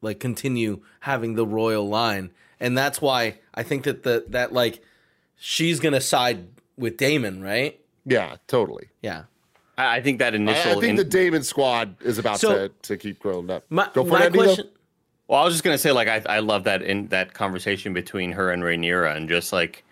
[0.00, 2.30] like continue having the royal line.
[2.60, 4.82] And that's why I think that the that like
[5.36, 7.78] she's gonna side with Daemon, right?
[8.04, 8.88] Yeah, totally.
[9.02, 9.24] Yeah.
[9.76, 10.72] I, I think that I, initial.
[10.72, 13.64] I think in- the Daemon squad is about So- to, to keep growing up.
[13.68, 14.44] My, Go for my it, Andy, though.
[14.44, 14.70] question
[15.28, 18.32] well, I was just gonna say, like, I I love that in that conversation between
[18.32, 19.84] her and Rhaenyra, and just like,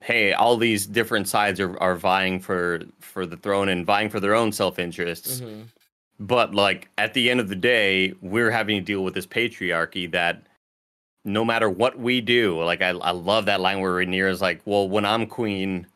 [0.00, 4.20] hey, all these different sides are are vying for for the throne and vying for
[4.20, 5.40] their own self interests.
[5.40, 5.62] Mm-hmm.
[6.20, 10.10] But like at the end of the day, we're having to deal with this patriarchy
[10.12, 10.42] that
[11.24, 14.60] no matter what we do, like I, I love that line where Rhaenyra is like,
[14.64, 15.86] "Well, when I'm queen,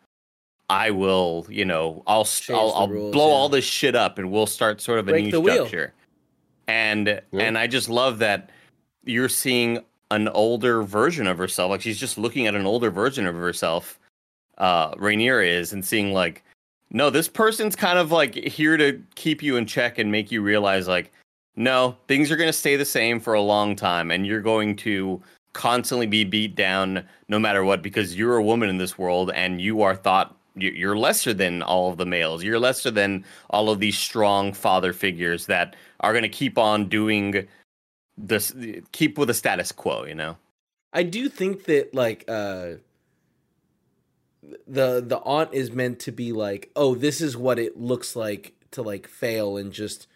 [0.71, 3.35] I will, you know, I'll Change I'll, I'll rules, blow yeah.
[3.35, 5.67] all this shit up, and we'll start sort of a new the wheel.
[5.67, 5.93] structure."
[6.67, 8.51] And and I just love that
[9.05, 11.71] you're seeing an older version of herself.
[11.71, 13.99] Like she's just looking at an older version of herself.
[14.57, 16.43] Uh, Rhaenyra is and seeing like
[16.91, 20.41] no, this person's kind of like here to keep you in check and make you
[20.41, 21.13] realize like
[21.59, 24.77] no, things are going to stay the same for a long time and you're going
[24.77, 25.21] to
[25.53, 29.61] constantly be beat down no matter what because you're a woman in this world and
[29.61, 32.45] you are thought you- you're lesser than all of the males.
[32.45, 36.89] You're lesser than all of these strong father figures that are going to keep on
[36.89, 37.47] doing
[38.17, 38.53] this
[38.91, 40.37] keep with the status quo, you know.
[40.93, 42.75] I do think that like uh
[44.67, 48.55] the the aunt is meant to be like, oh, this is what it looks like
[48.73, 50.08] to like fail and just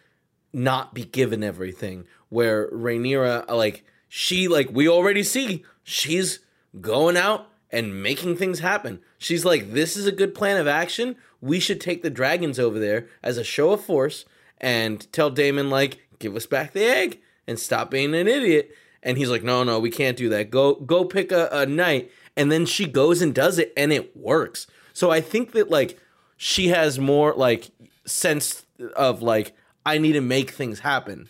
[0.52, 2.06] not be given everything.
[2.28, 6.40] Where Rhaenyra, uh, like she like we already see she's
[6.80, 9.00] going out and making things happen.
[9.18, 11.16] She's like, this is a good plan of action.
[11.40, 14.24] We should take the dragons over there as a show of force
[14.60, 18.70] and tell Daemon like, give us back the egg and stop being an idiot.
[19.02, 20.50] And he's like, no, no, we can't do that.
[20.50, 22.10] Go go pick a, a knight.
[22.36, 24.66] And then she goes and does it and it works.
[24.92, 25.98] So I think that like
[26.36, 27.70] she has more like
[28.04, 31.28] sense of like I need to make things happen.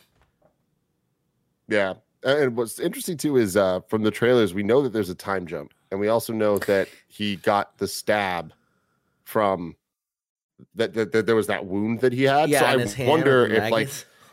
[1.69, 1.95] Yeah.
[2.25, 5.47] And what's interesting too is uh, from the trailers, we know that there's a time
[5.47, 8.53] jump, and we also know that he got the stab
[9.25, 9.75] from
[10.77, 12.49] that, that, that there was that wound that he had.
[12.49, 13.89] Yeah, so I wonder if like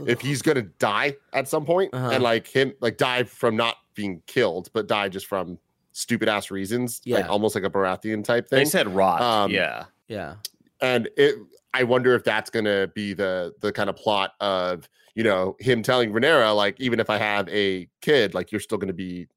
[0.05, 2.11] if he's gonna die at some point Uh-huh.
[2.11, 5.57] and like him like die from not being killed, but die just from
[5.91, 7.17] stupid ass reasons, Yeah.
[7.17, 8.57] like almost like a Baratheon type thing.
[8.57, 8.69] They thing.
[8.71, 9.21] said rot.
[9.21, 9.85] Um, yeah.
[10.07, 10.35] Yeah.
[10.81, 11.35] and it
[11.73, 15.83] I wonder if that's gonna be the the kind of plot of you know him
[15.83, 19.27] telling Rhaenyra like even if I have a kid like you're still gonna be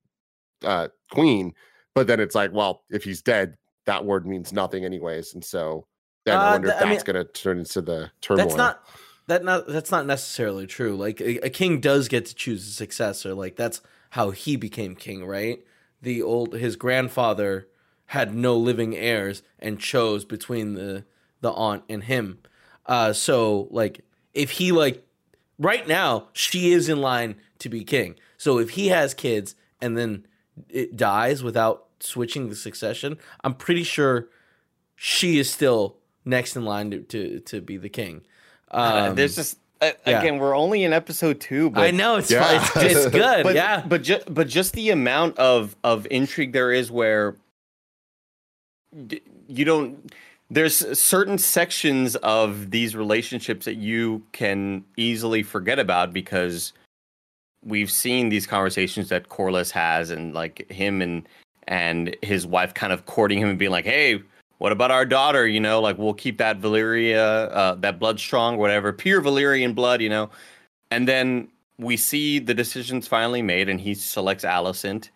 [0.64, 1.55] uh queen,
[1.95, 5.87] but then it's like well if he's dead that word means nothing anyways, and so
[6.25, 8.45] then Uh, I wonder th- if I mean, that's gonna turn into the turmoil.
[8.45, 8.85] That's not
[9.27, 10.97] that not that's not necessarily true.
[10.97, 13.35] Like a, a king does get to choose a successor.
[13.35, 15.64] Like that's how he became king, right?
[16.01, 17.68] The old his grandfather
[18.07, 21.05] had no living heirs and chose between the
[21.43, 22.39] the aunt and him.
[22.87, 24.01] Uh so like
[24.33, 25.05] if he like
[25.59, 28.15] right now she is in line to be king.
[28.39, 30.27] So if he has kids and then
[30.69, 34.29] it dies without switching the succession, I'm pretty sure
[34.97, 38.23] she is still next in line to to, to be the king.
[38.71, 40.21] Uh, Um, There's just uh, yeah.
[40.21, 42.63] again, we're only in episode two, but I know it's Yeah.
[42.63, 43.43] It's, it's good.
[43.43, 43.85] but yeah.
[43.87, 47.37] but just but just the amount of of intrigue there is where
[49.07, 50.13] d- you don't
[50.53, 56.75] there's certain sections of these relationships that you can easily forget about because
[57.65, 61.27] we've seen these conversations that Corlys has and like him and
[61.69, 64.23] and his wife kind of courting him and being like, "Hey,
[64.59, 65.47] what about our daughter?
[65.47, 70.03] You know, like we'll keep that Valyria, uh, that blood strong, whatever, pure Valyrian blood,
[70.03, 70.29] you know."
[70.91, 75.09] And then we see the decisions finally made, and he selects Alicent,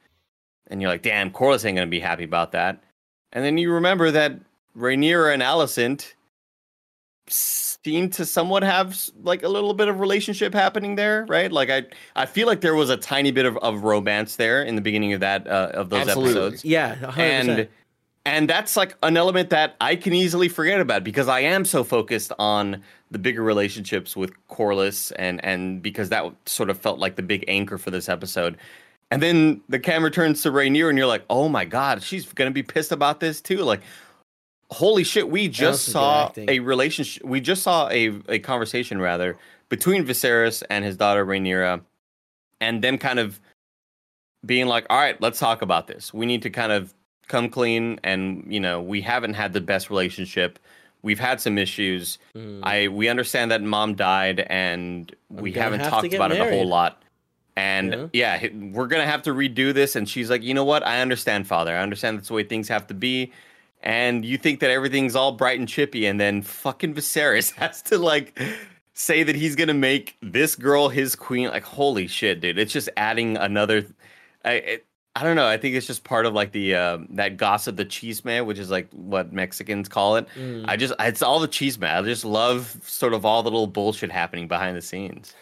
[0.69, 2.83] and you're like, "Damn, Corlys ain't gonna be happy about that."
[3.33, 4.41] And then you remember that
[4.77, 6.13] Rhaenyra and Alicent
[7.29, 11.51] seem to somewhat have like a little bit of relationship happening there, right?
[11.51, 11.85] Like I,
[12.15, 15.13] I feel like there was a tiny bit of, of romance there in the beginning
[15.13, 16.31] of that uh, of those Absolutely.
[16.31, 16.97] episodes yeah.
[16.97, 17.19] 100%.
[17.19, 17.69] and
[18.25, 21.85] and that's like an element that I can easily forget about because I am so
[21.85, 27.15] focused on the bigger relationships with Corlys and and because that sort of felt like
[27.15, 28.57] the big anchor for this episode.
[29.13, 32.51] And then the camera turns to Rainier and you're like, "Oh my god, she's going
[32.51, 33.83] to be pissed about this too." Like
[34.71, 38.39] holy shit, we just was some good saw a relationship we just saw a a
[38.39, 41.83] conversation rather between Viserys and his daughter Rhaenyra
[42.61, 43.41] and them kind of
[44.45, 46.15] being like, "All right, let's talk about this.
[46.15, 46.95] We need to kind of
[47.29, 50.59] come clean and, you know, we haven't had the best relationship.
[51.03, 52.19] We've had some issues.
[52.35, 52.61] Mm.
[52.63, 56.51] I we understand that mom died and we gonna haven't have talked about it a
[56.51, 57.03] whole lot.
[57.57, 60.65] And yeah, h- we're going to have to redo this and she's like, "You know
[60.65, 60.87] what?
[60.87, 61.75] I understand, father.
[61.75, 63.33] I understand that's the way things have to be."
[63.87, 67.99] And you think that everything's all bright and chippy and then fucking Viserys has to
[67.99, 68.37] like
[68.95, 71.49] say that he's to make this girl his queen.
[71.49, 72.59] Like holy shit, dude.
[72.59, 73.87] It's just adding another
[74.45, 75.47] I it, I don't know.
[75.47, 78.59] I think it's just part of like the um that gossip, the cheese man, which
[78.59, 80.27] is like what Mexicans call it.
[80.37, 80.65] Mm.
[80.67, 81.97] I just it's all the cheese man.
[81.97, 85.33] I just love sort of all the little bullshit happening behind the scenes.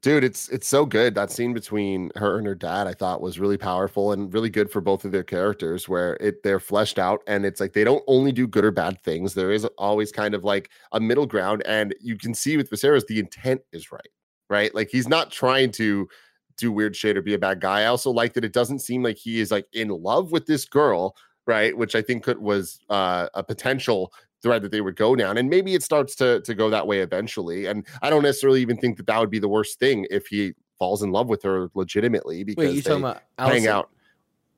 [0.00, 1.14] Dude it's it's so good.
[1.14, 4.70] That scene between her and her dad i thought was really powerful and really good
[4.70, 8.04] for both of their characters where it they're fleshed out and it's like they don't
[8.06, 9.34] only do good or bad things.
[9.34, 13.06] There is always kind of like a middle ground and you can see with Viserys
[13.06, 14.08] the intent is right
[14.50, 14.74] right?
[14.74, 16.08] Like he's not trying to
[16.56, 17.82] do weird shit or be a bad guy.
[17.82, 20.64] I also like that it doesn't seem like he is like in love with this
[20.64, 21.14] girl
[21.46, 21.76] right?
[21.76, 25.50] Which i think could was uh, a potential thread that they would go down and
[25.50, 28.96] maybe it starts to to go that way eventually and i don't necessarily even think
[28.96, 32.44] that that would be the worst thing if he falls in love with her legitimately
[32.44, 33.90] because Wait, you they talking about hang out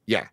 [0.07, 0.27] yeah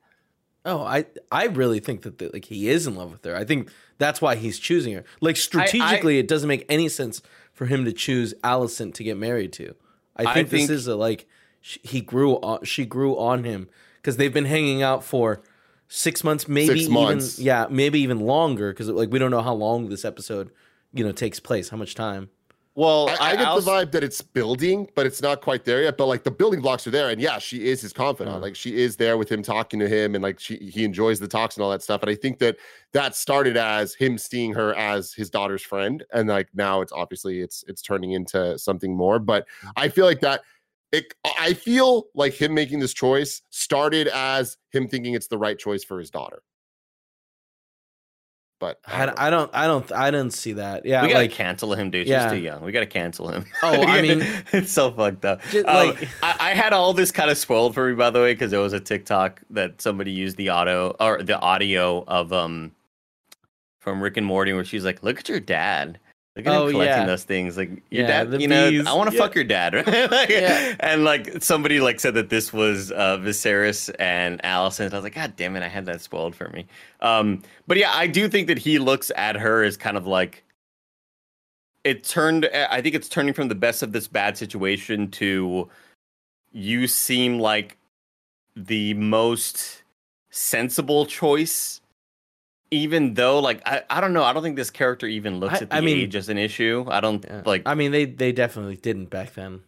[0.67, 3.33] Oh, I I really think that the, like he is in love with her.
[3.33, 5.05] I think that's why he's choosing her.
[5.21, 7.21] Like strategically, it doesn't make any sense
[7.53, 9.75] for him to choose Alicent to get married to.
[10.17, 11.25] I I think, think- this is a like
[11.61, 15.41] sh- he grew on she grew on him because they've been hanging out for
[15.87, 19.53] six months, maybe Six even yeah, maybe even longer because like we don't know how
[19.53, 20.51] long this episode
[20.93, 22.29] you know takes place, how much time.
[22.75, 25.97] Well, I, I, get the vibe that it's building, but it's not quite there yet.
[25.97, 28.37] But like the building blocks are there, and yeah, she is his confidant.
[28.37, 28.41] Mm.
[28.43, 31.27] Like she is there with him, talking to him, and like she he enjoys the
[31.27, 32.03] talks and all that stuff.
[32.03, 32.57] And I think that
[32.91, 37.39] that started as him seeing her as his daughter's friend, and like now it's obviously
[37.41, 39.17] it's it's turning into something more.
[39.17, 39.47] But.
[39.75, 40.41] I feel like that.
[40.91, 45.57] It, I feel like him making this choice started as him thinking it's the right
[45.57, 46.41] choice for his daughter.
[48.59, 50.83] But I don't, I don't, I don't, I didn't see that.
[50.83, 52.07] Yeah, we gotta like, cancel him, dude.
[52.07, 52.23] Yeah.
[52.23, 52.63] He's too young.
[52.63, 53.45] We gotta cancel him.
[53.61, 55.41] Oh, I mean, it's so fucked up.
[55.51, 58.19] Just, um, like, I, I, had all this kind of spoiled for me, by the
[58.19, 62.33] way, because it was a TikTok that somebody used the auto or the audio of
[62.33, 62.71] um
[63.79, 65.99] from Rick and Morty, where she's like, "Look at your dad."
[66.37, 67.05] Look at oh, him collecting yeah.
[67.05, 67.57] those things.
[67.57, 69.21] Like your yeah, dad, you know, I want to yeah.
[69.21, 70.11] fuck your dad, right?
[70.11, 70.29] like.
[70.79, 74.93] And like somebody like said that this was uh, Viserys and Alicent.
[74.93, 76.67] I was like, God damn it, I had that spoiled for me.
[77.01, 80.43] Um, but yeah, I do think that he looks at her as kind of like
[81.83, 82.45] it turned.
[82.45, 85.67] I think it's turning from the best of this bad situation to
[86.51, 87.77] you seem like
[88.55, 89.81] the most
[90.29, 91.81] sensible choice
[92.71, 95.57] even though like I, I don't know i don't think this character even looks I,
[95.63, 96.85] at the I mean, age as an issue.
[96.89, 97.43] I don't yeah.
[97.45, 99.61] like i mean they they definitely didn't back then.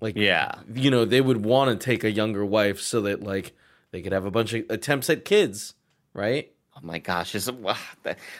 [0.00, 0.56] Like yeah.
[0.74, 3.52] you know they would want to take a younger wife so that like
[3.92, 5.74] they could have a bunch of attempts at kids
[6.12, 6.52] right?
[6.76, 7.48] Oh my gosh it's,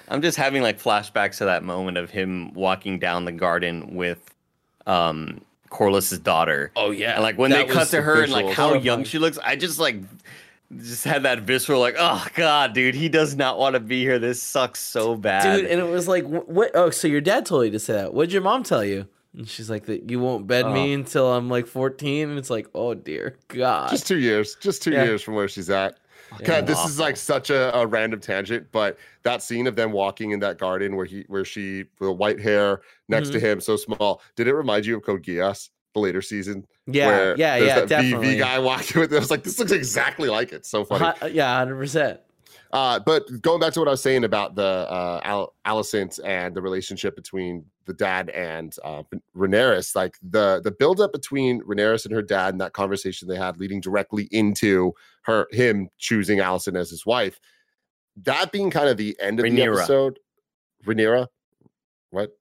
[0.08, 4.20] i'm just having like flashbacks to that moment of him walking down the garden with
[4.86, 6.72] um corlys's daughter.
[6.76, 7.14] Oh yeah.
[7.14, 9.56] And like when that they cut to her and like how young she looks i
[9.56, 9.96] just like
[10.78, 14.18] just had that visceral like oh god dude he does not want to be here
[14.18, 17.64] this sucks so bad dude and it was like what oh so your dad told
[17.64, 20.46] you to say that what'd your mom tell you and she's like that you won't
[20.46, 20.94] bed me oh.
[20.94, 24.92] until i'm like 14 and it's like oh dear god just two years just two
[24.92, 25.04] yeah.
[25.04, 25.98] years from where she's at
[26.40, 26.90] yeah, God, this awesome.
[26.90, 30.58] is like such a, a, random tangent, but that scene of them walking in that
[30.58, 33.38] garden where he, where she, the white hair next mm-hmm.
[33.38, 34.20] to him, so small.
[34.34, 35.70] Did it remind you of Code Geass?
[35.96, 36.66] The later season.
[36.86, 38.36] Yeah, yeah, yeah, that definitely.
[38.36, 39.16] VV guy walking with it.
[39.16, 40.64] I was like, this looks exactly like it.
[40.64, 41.06] So funny.
[41.20, 42.20] Uh, yeah, hundred percent.
[42.72, 46.54] Uh, but going back to what I was saying about the uh, Al- Alicent and
[46.54, 49.02] the relationship between the dad and uh,
[49.36, 53.58] Rhaenyra, like the the buildup between Rhaenyra and her dad and that conversation they had,
[53.58, 57.40] leading directly into her him choosing Alicent as his wife.
[58.24, 59.56] That being kind of the end of Rhaenyra.
[59.56, 60.18] the episode.
[60.84, 61.28] Rhaenyra,
[62.10, 62.36] what?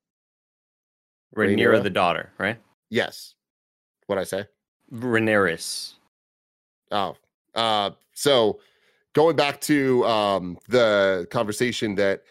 [1.35, 2.57] Rhaenyra, Rhaenyra, the daughter, right?
[2.89, 3.34] Yes
[4.07, 4.45] what I say?
[4.93, 5.93] Rhaenyra.
[6.91, 7.15] Oh,
[7.55, 8.59] uh, so
[9.13, 12.23] going back to um, the conversation that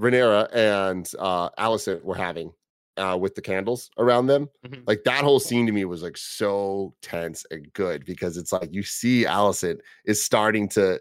[0.00, 2.52] Rhaenyra and uh, Alicent were having
[2.96, 4.82] uh, with the candles around them, mm-hmm.
[4.86, 8.72] like that whole scene to me was like so tense and good because it's like
[8.72, 11.00] you see Alicent is starting to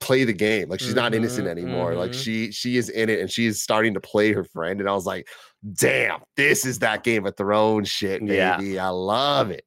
[0.00, 2.00] play the game like she's mm-hmm, not innocent anymore mm-hmm.
[2.00, 4.88] like she she is in it and she is starting to play her friend and
[4.88, 5.26] i was like
[5.72, 8.68] damn, this is that Game of Thrones shit, baby.
[8.68, 8.86] Yeah.
[8.86, 9.64] I love it.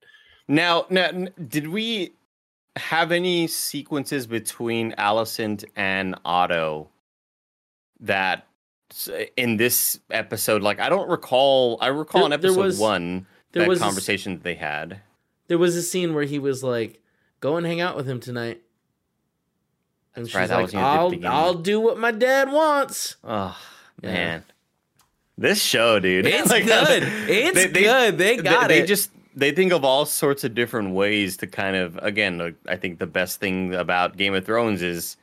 [0.48, 1.10] Now, now,
[1.48, 2.14] did we
[2.76, 6.90] have any sequences between Alicent and Otto
[8.00, 8.48] that
[9.36, 10.62] in this episode?
[10.62, 11.78] Like, I don't recall.
[11.82, 15.02] I recall there, in episode was, one that was conversation a, that they had.
[15.48, 17.02] There was a scene where he was like,
[17.40, 18.62] "Go and hang out with him tonight."
[20.16, 23.58] And That's she's right, like, "I'll I'll do what my dad wants." Oh
[24.02, 24.42] yeah.
[25.38, 26.26] This show, dude.
[26.26, 27.04] It's like, good.
[27.04, 28.18] It's they, they, good.
[28.18, 28.82] They got they, it.
[28.82, 32.56] They just they think of all sorts of different ways to kind of again.
[32.68, 35.18] I think the best thing about Game of Thrones is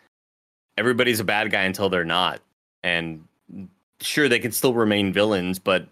[0.79, 2.41] everybody's a bad guy until they're not,
[2.83, 3.25] and
[4.01, 5.89] sure they can still remain villains, but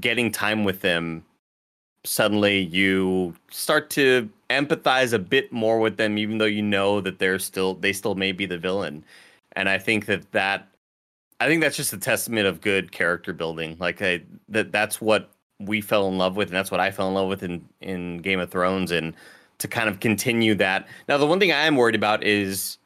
[0.00, 1.24] getting time with them,
[2.04, 7.18] suddenly you start to empathize a bit more with them, even though you know that
[7.18, 9.04] they're still they still may be the villain.
[9.54, 10.68] And I think that that
[11.42, 13.76] I think that's just a testament of good character building.
[13.80, 15.28] Like I, that that's what
[15.58, 18.18] we fell in love with, and that's what I fell in love with in in
[18.18, 19.14] Game of Thrones, and
[19.58, 20.86] to kind of continue that.
[21.08, 22.78] Now, the one thing I am worried about is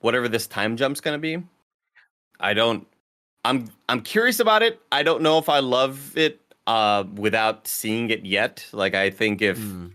[0.00, 1.44] whatever this time jump's going to be.
[2.40, 2.88] I don't.
[3.44, 4.80] I'm I'm curious about it.
[4.90, 8.66] I don't know if I love it uh, without seeing it yet.
[8.72, 9.58] Like I think if.
[9.58, 9.92] Mm.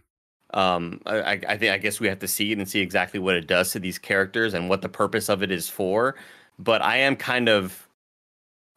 [0.53, 3.35] Um, I, I think I guess we have to see it and see exactly what
[3.35, 6.15] it does to these characters and what the purpose of it is for
[6.63, 7.87] but I am kind of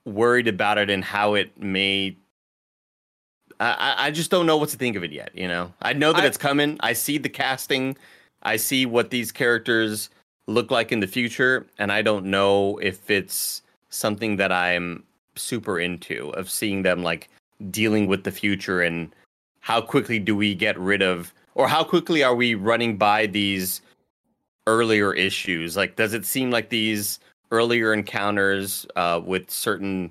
[0.07, 2.16] worried about it and how it may.
[3.61, 5.31] I, I just don't know what to think of it yet.
[5.35, 6.77] You know, I know that I, it's coming.
[6.81, 7.97] I see the casting.
[8.42, 10.11] I see what these characters
[10.47, 15.05] look like in the future, and I don't know if it's something that I'm
[15.37, 17.28] super into of seeing them like
[17.70, 19.14] dealing with the future and
[19.61, 23.80] how quickly do we get rid of or how quickly are we running by these
[24.66, 27.18] earlier issues like does it seem like these
[27.55, 30.11] earlier encounters uh, with certain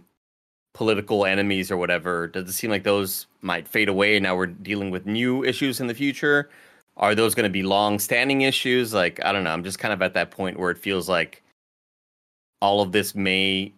[0.74, 4.48] political enemies or whatever, does it seem like those might fade away and now we're
[4.48, 6.50] dealing with new issues in the future?
[6.98, 8.94] Are those going to be long standing issues?
[8.94, 9.52] Like, I don't know.
[9.52, 11.44] I'm just kind of at that point where it feels like
[12.62, 13.74] all of this may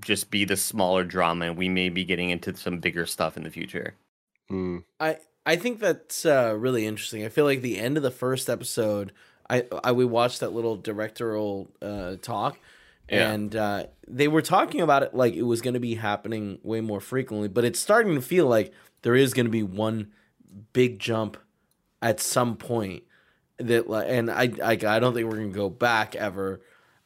[0.00, 3.44] just be the smaller drama and we may be getting into some bigger stuff in
[3.44, 3.94] the future.
[4.48, 4.78] Hmm.
[4.98, 7.24] I I think that's uh, really interesting.
[7.24, 9.12] I feel like the end of the first episode,
[9.48, 12.58] I I we watched that little directorial uh, talk,
[13.10, 13.32] Yeah.
[13.32, 16.80] and uh, they were talking about it like it was going to be happening way
[16.80, 17.48] more frequently.
[17.48, 18.72] But it's starting to feel like
[19.02, 20.12] there is going to be one
[20.72, 21.36] big jump
[22.00, 23.02] at some point
[23.58, 26.62] that like, and I I, I don't think we're going to go back ever,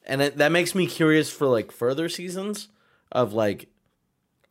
[0.06, 2.68] and it, that makes me curious for like further seasons
[3.10, 3.68] of like.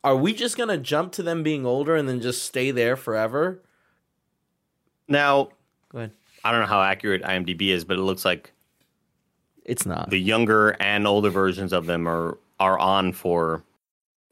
[0.04, 3.64] Are we just gonna jump to them being older and then just stay there forever?
[5.08, 5.50] Now,
[5.90, 6.12] Go ahead.
[6.44, 8.54] I don't know how accurate IMDb is, but it looks like
[9.66, 10.10] It's not.
[10.10, 13.64] the younger and older versions of them are are on for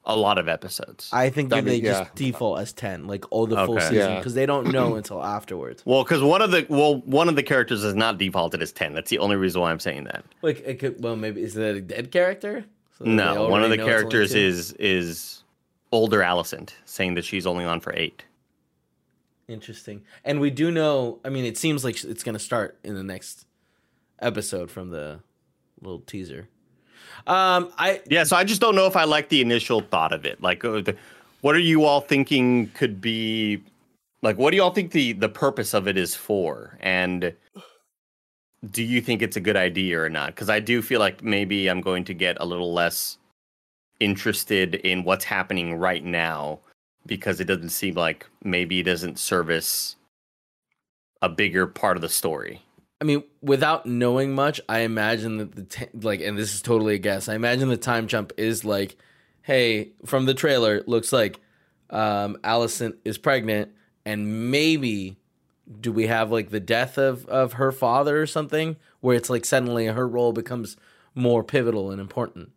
[0.06, 1.10] a lot of episodes.
[1.14, 2.04] I think that they mean, yeah.
[2.04, 3.84] just default as ten, like all the full Okay.
[3.90, 4.18] season, Yeah.
[4.20, 5.82] because they don't know until afterwards.
[5.86, 8.94] well, because one of the well, one of the characters is not defaulted as ten.
[8.94, 10.26] That's the only reason why I'm saying that.
[10.42, 12.66] Like it could, well, maybe is that a dead character?
[13.00, 15.44] So No, one of the know it's only characters is is
[15.92, 18.24] older Alicent, saying that she's only on for eight.
[19.48, 21.20] interesting, and we do know.
[21.26, 23.46] I mean, it seems like it's going to start in the next
[24.24, 25.20] episode from the
[25.82, 26.48] little teaser.
[27.28, 30.26] Um, I Yeah, so I just don't know if I like the initial thought of
[30.26, 30.42] it.
[30.42, 30.96] Like, uh, the,
[31.42, 33.64] what are you all thinking could be?
[34.22, 36.78] Like, what do you all think the the purpose of it is for?
[36.82, 37.34] And
[38.72, 40.28] do you think it's a good idea or not?
[40.28, 43.18] Because I do feel like maybe I'm going to get a little less
[44.00, 46.60] interested in what's happening right now
[47.06, 49.98] because it doesn't seem like maybe it doesn't service
[51.22, 52.62] a bigger part of the story.
[53.04, 56.96] I mean, without knowing much, I imagine that the t- like, and this is totally
[56.96, 57.28] a guess.
[57.28, 58.96] I imagine the time jump is like,
[59.42, 61.42] hey, from the trailer, looks like
[61.90, 63.74] um, Alicent is pregnant,
[64.06, 65.18] and maybe
[65.82, 69.44] do we have like the death of of her father or something, where it's like
[69.44, 70.78] suddenly her role becomes
[71.14, 72.52] more pivotal and important.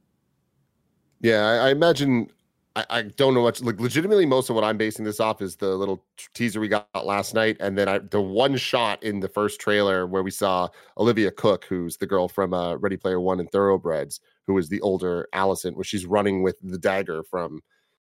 [1.20, 2.30] Yeah, I, I imagine.
[2.76, 3.62] I, I don't know much.
[3.62, 6.04] Like, legitimately, most of what I'm basing this off is the little
[6.34, 10.06] teaser we got last night, and then I, the one shot in the first trailer
[10.06, 10.68] where we saw
[10.98, 14.80] Olivia Cooke, who's the girl from uh, Ready Player One and Thoroughbreds, who is the
[14.82, 17.62] older Alicent, where she's running with the dagger from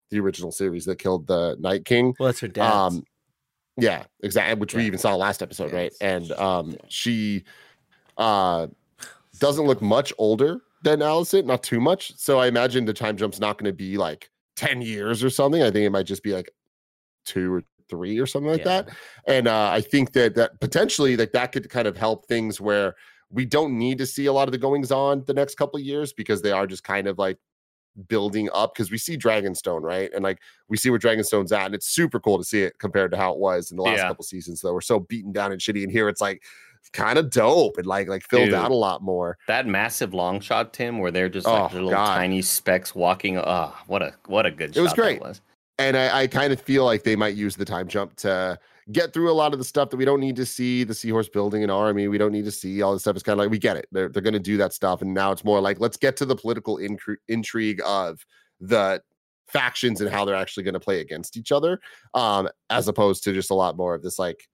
[0.10, 2.14] the original series that killed the Night King.
[2.18, 2.72] Well, that's her dad.
[2.72, 3.04] Um,
[3.78, 4.60] yeah, exactly.
[4.60, 5.94] Which we even saw last episode, Yeah, right?
[6.02, 7.44] And um, she
[8.18, 8.68] uh
[9.40, 12.16] doesn't look much older than Alicent, not too much.
[12.18, 15.62] So I imagine the time jump's not going to be like ten years or something.
[15.62, 16.52] I think it might just be like
[17.26, 18.84] two or three or something like Yeah.
[18.84, 18.90] that.
[19.28, 22.96] And uh, I think that that potentially like that could kind of help things where
[23.30, 25.86] we don't need to see a lot of the goings on the next couple of
[25.86, 27.38] years because they are just kind of like
[28.08, 30.10] building up because we see Dragonstone, right?
[30.14, 30.40] And like
[30.70, 33.34] we see where Dragonstone's at, and it's super cool to see it compared to how
[33.34, 34.08] it was in the last Yeah.
[34.08, 34.62] couple seasons.
[34.62, 36.44] Though we're so beaten down and shitty, and here it's like
[36.90, 38.54] kind of dope and like like filled Dude.
[38.54, 39.38] out a lot more.
[39.48, 42.16] That massive long shot, Tim, where they're just like Oh, little God.
[42.16, 43.38] tiny specks walking.
[43.38, 44.76] Ah, what a what a good.
[44.76, 45.22] It was great.
[45.22, 45.42] was.
[45.80, 48.60] And I, I kind of feel like they might use the time jump to
[48.92, 50.84] get through a lot of the stuff that we don't need to see.
[50.84, 53.16] The seahorse building an army, we don't need to see all this stuff.
[53.16, 53.88] It's kind of like we get it.
[53.92, 56.26] They're they're going to do that stuff, and now it's more like let's get to
[56.26, 58.24] the political incri- intrigue of
[58.60, 59.02] the
[59.48, 61.80] factions and how they're actually going to play against each other,
[62.14, 64.48] um, as opposed to just a lot more of this like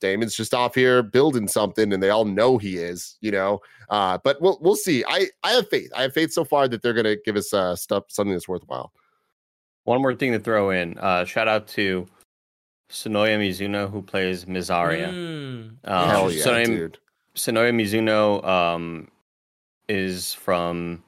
[0.00, 3.60] Daemon's just off here building something, and they all know he is, you know.
[3.90, 5.04] Uh, but we'll we'll see.
[5.06, 5.90] I I have faith.
[5.94, 8.48] I have faith so far that they're going to give us uh, stuff something that's
[8.48, 8.92] worthwhile.
[9.84, 10.98] One more thing to throw in.
[10.98, 12.06] Uh, shout out to
[12.90, 15.08] Sonoya Mizuno who plays Mysaria.
[15.12, 16.98] Mm, Um, Hell yeah, Sonoya, dude.
[17.36, 19.08] Sonoya Mizuno um,
[19.88, 21.02] is from.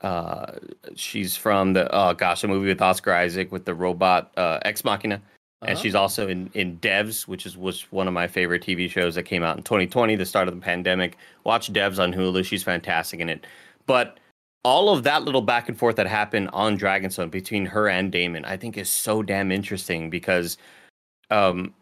[0.00, 0.54] Uh,
[0.96, 4.84] she's from the oh gosh, a movie with Oscar Isaac with the robot uh, Ex
[4.84, 5.22] Machina.
[5.62, 5.80] And Oh.
[5.80, 9.22] she's also in in Devs, which is was one of my favorite TV shows that
[9.24, 11.16] came out in 2020, the start of the pandemic.
[11.44, 13.46] Watch Devs on Hulu; she's fantastic in it.
[13.86, 14.18] But
[14.64, 18.44] all of that little back and forth that happened on Dragonstone between her and Daemon,
[18.44, 20.56] I think, is so damn interesting because,
[21.30, 21.74] um,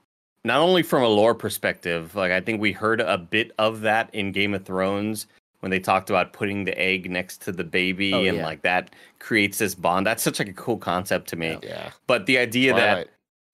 [0.45, 4.09] not only from a lore perspective, like I think we heard a bit of that
[4.15, 5.27] in Game of Thrones
[5.61, 8.47] when they talked about putting the egg next to the baby Oh, and yeah.
[8.47, 10.07] like that creates this bond.
[10.07, 11.59] That's such like a cool concept to me.
[11.63, 11.91] Yeah.
[12.07, 13.09] But the idea that Twilight.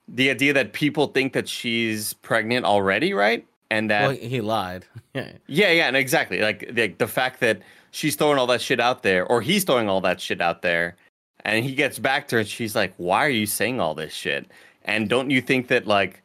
[0.09, 3.47] The idea that people think that she's pregnant already, right?
[3.71, 4.85] And that well, he lied.
[5.15, 5.33] Yeah.
[5.47, 9.03] yeah, yeah, and exactly like the, the fact that she's throwing all that shit out
[9.03, 10.95] there, or he's throwing all that shit out there,
[11.47, 14.13] and he gets back to her, and she's like, "Why are you saying all this
[14.13, 14.47] shit?"
[14.85, 16.23] And don't you think that like,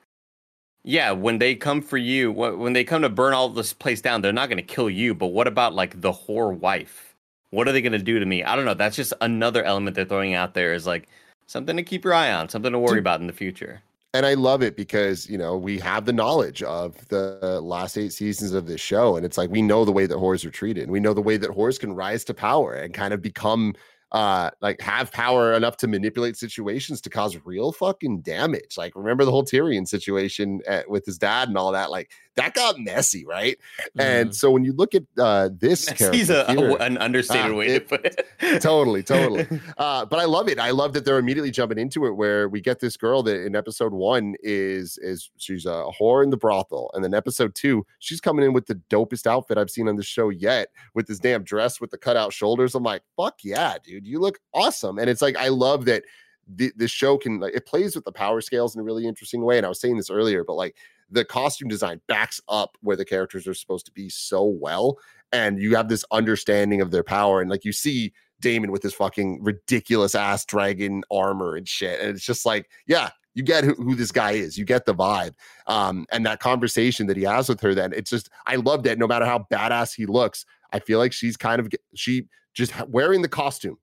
[0.84, 4.22] yeah, when they come for you, when they come to burn all this place down,
[4.22, 7.12] they're not going to kill you, but what about like the whore wife?
[7.52, 8.44] what are they going to do to me?
[8.44, 8.74] I don't know.
[8.74, 11.08] That's just another element they're throwing out there is like
[11.52, 13.82] something to keep your eye on, something to worry about in the future.
[14.14, 18.14] and I love it because you know we have the knowledge of the last eight
[18.14, 20.84] seasons of this show, and it's like we know the way that whores are treated,
[20.84, 23.74] and we know the way that whores can rise to power and kind of become
[24.12, 28.78] uh like have power enough to manipulate situations to cause real fucking damage.
[28.78, 31.92] Like remember the whole Tyrion situation at, with his dad and all that.
[31.92, 33.58] Like that got messy, right?
[33.98, 37.52] And so when you look at uh this character, He's a, here- a- an understated
[37.52, 38.28] Ah, way it- to put it.
[38.62, 39.48] totally, totally.
[39.78, 40.60] Uh, but I love it.
[40.60, 43.56] I love that they're immediately jumping into it where we get this girl that in
[43.56, 48.22] episode one is is she's a whore in the brothel, and then episode two, she's
[48.22, 51.44] coming in with the dopest outfit I've seen on the show yet, with this damn
[51.44, 52.76] dress with the cutout shoulders.
[52.76, 54.98] I'm like, fuck yeah, dude, you look awesome.
[54.98, 56.04] And it's like I love that
[56.48, 59.44] the the show can like it plays with the power scales in a really interesting
[59.44, 59.58] way.
[59.58, 60.76] And I was saying this earlier, but like
[61.12, 64.98] the costume design backs up where the characters are supposed to be so well
[65.34, 68.94] and you have this understanding of their power and like you see Daemon with his
[68.94, 73.74] fucking ridiculous ass dragon armor and shit and it's just like yeah you get who,
[73.76, 75.34] who this guy is you get the vibe
[75.68, 78.98] um and that conversation that he has with her then it's just I love that
[78.98, 83.22] no matter how badass he looks I feel like she's kind of she just wearing
[83.22, 83.78] the costume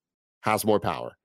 [0.49, 1.17] has more power.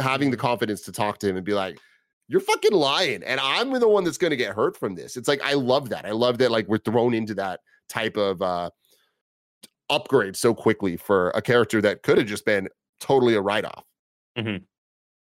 [0.00, 1.78] Having the confidence to talk to him and be like
[2.26, 5.16] you're fucking lying and i'm the one that's going to get hurt from this.
[5.16, 6.06] It's like i love that.
[6.06, 8.70] I love that like we're thrown into that type of uh
[9.90, 12.68] upgrade so quickly for a character that could have just been
[13.00, 13.84] totally a write-off.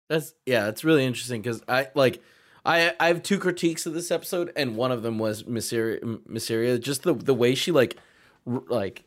[0.08, 2.22] That's yeah, it's really interesting because I like
[2.64, 6.00] I I have two critiques of this episode, and one of them was Mysaria.
[6.28, 7.96] Mysaria just the the way she like
[8.46, 9.04] r- like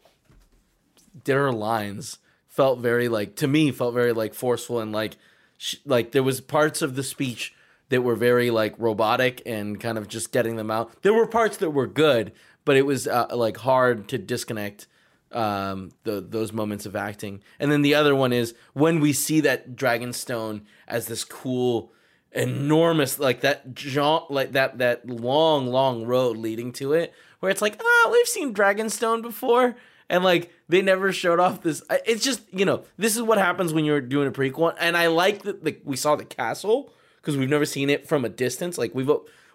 [1.24, 2.18] did her lines
[2.56, 5.18] felt very like to me felt very like forceful and like
[5.58, 7.54] sh like there was parts of the speech
[7.90, 11.02] that were very like robotic and kind of just getting them out.
[11.04, 12.32] There were parts that were good,
[12.64, 14.88] but it was uh, like hard to disconnect
[15.32, 17.42] um the those moments of acting.
[17.60, 21.92] And then the other one is when we see that Dragonstone as this cool
[22.32, 27.62] enormous like that jaunt like that that long long road leading to it where it's
[27.62, 29.76] like ah we've seen Dragonstone before
[30.10, 33.74] and like they never showed off this it's just you know this is what happens
[33.74, 37.38] when you're doing a prequel and I like that the, we saw the castle because
[37.38, 39.10] we've never seen it from a distance like we've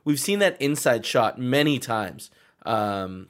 [0.05, 2.31] we've seen that inside shot many times
[2.65, 3.29] um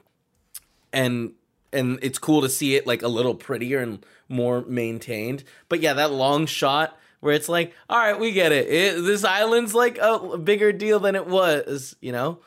[0.93, 1.33] and
[1.73, 5.43] and it's cool to see it like a little prettier and more maintained.
[5.69, 8.67] But yeah, that long shot where it's like, all right, we get it.
[8.67, 12.39] it this island's like a bigger deal than it was, you know.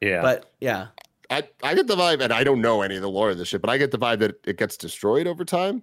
[0.00, 0.22] Yeah.
[0.22, 0.88] But yeah,
[1.30, 3.48] I, I get the vibe, and I don't know any of the lore of this
[3.48, 5.82] shit, but I get the vibe that it gets destroyed over time.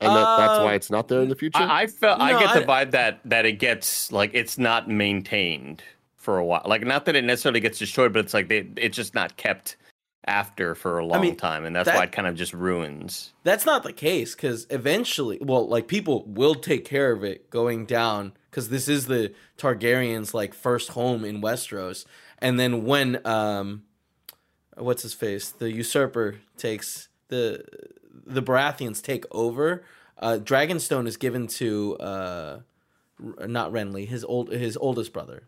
[0.00, 1.58] And that, that's why Uh, it's not there in the future.
[1.60, 4.88] I, I felt I No, get the vibe that that it gets like it's not
[4.88, 5.82] maintained
[6.16, 6.62] for a while.
[6.64, 9.76] Like not that it necessarily gets destroyed, but it's like they it's just not kept
[10.26, 13.32] after for a long mean, time, and that's that- why it kind of just ruins.
[13.42, 17.84] that's not the case because eventually, well, like people will take care of it going
[17.86, 22.04] down because this is the Targaryens' like first home in Westeros,
[22.38, 23.82] and then when um,
[24.78, 27.64] what's his face, the usurper takes the
[28.26, 29.84] the Baratheons take over.
[30.18, 32.60] Uh, Dragonstone is given to uh,
[33.38, 35.44] R- not Renly, his old his oldest brother.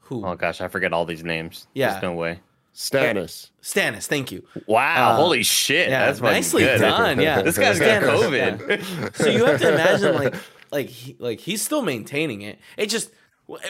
[0.00, 0.24] Who?
[0.24, 1.66] Oh gosh, I forget all these names.
[1.74, 1.90] Yeah.
[1.92, 2.40] There's no way.
[2.74, 3.50] Stannis.
[3.62, 4.06] Stannis.
[4.06, 4.44] Thank you.
[4.66, 5.88] Wow, Uh, holy shit!
[5.88, 6.78] yeah, that's nicely good.
[6.80, 7.40] done, yeah.
[7.40, 9.14] this guy's got Stannis, COVID.
[9.16, 10.34] so you have to imagine like
[10.70, 12.58] like he, like he's still maintaining it.
[12.76, 13.10] It just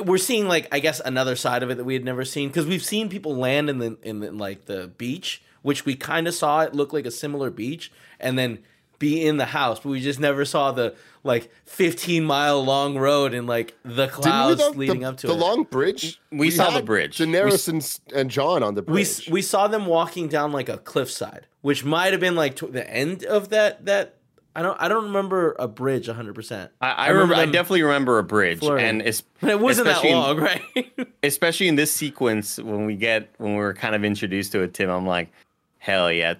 [0.04, 2.66] we're seeing like I guess another side of it that we had never seen because
[2.66, 6.34] we've seen people land in the in the, like the beach, which we kind of
[6.34, 8.58] saw it look like a similar beach, and then
[8.98, 13.34] be in the house, but we just never saw the like 15 mile long road
[13.34, 14.70] and like the Didn't we, clouds though?
[14.70, 15.36] leading the, up to the it.
[15.36, 16.18] The long bridge.
[16.32, 17.20] We saw the bridge.
[17.20, 19.06] We Daenerys s- and, and Jon on the bridge.
[19.06, 22.68] s- we saw them walking down like a cliffside, which might have been like to
[22.68, 24.14] the end of that that
[24.56, 26.34] I don't I don't remember a bridge 100.
[26.34, 27.34] percent I, I remember.
[27.34, 28.86] I definitely remember a bridge, flirting.
[28.86, 31.08] and it's It wasn't that especially in- long, right?
[31.22, 34.72] especially in this sequence when we get when we were kind of introduced to it
[34.74, 35.30] tim i'm like
[35.78, 36.34] hell yeah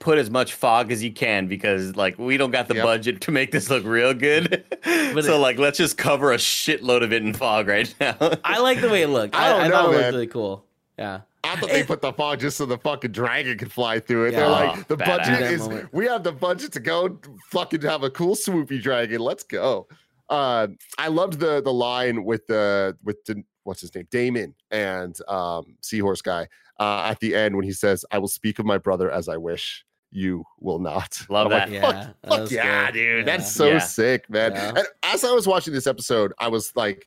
[0.00, 2.84] put as much fog as you can because like we don't got the Yep.
[2.84, 4.90] budget to make this look real good so
[5.36, 8.80] it- like let's just cover a shitload of it in fog right now I like
[8.80, 9.34] the way it looked.
[9.36, 10.64] I I, don't I know, thought it looked really cool.
[10.98, 11.20] Yeah.
[11.44, 14.30] I thought they put the fog just so the fucking dragon could fly through it.
[14.32, 15.92] They're like, the budget That is, moment.
[15.92, 17.18] we have the budget to go
[17.50, 19.20] fucking have a cool swoopy dragon.
[19.20, 19.86] Let's go.
[20.28, 20.68] Uh,
[20.98, 25.76] I loved the the line with the with the what's his name, Daemon and um
[25.80, 26.48] Seahorse guy
[26.80, 29.36] uh, at the end when he says, "I will speak of my brother as I
[29.36, 31.20] wish." You will not.
[31.28, 31.72] Love I'm like, that.
[31.72, 32.92] Yeah, fuck, that fuck yeah, good.
[32.94, 33.18] dude.
[33.26, 33.36] Yeah.
[33.36, 33.78] That's so Yeah.
[33.78, 34.52] sick, man.
[34.52, 34.72] Yeah.
[34.76, 37.06] And as I was watching this episode, I was like,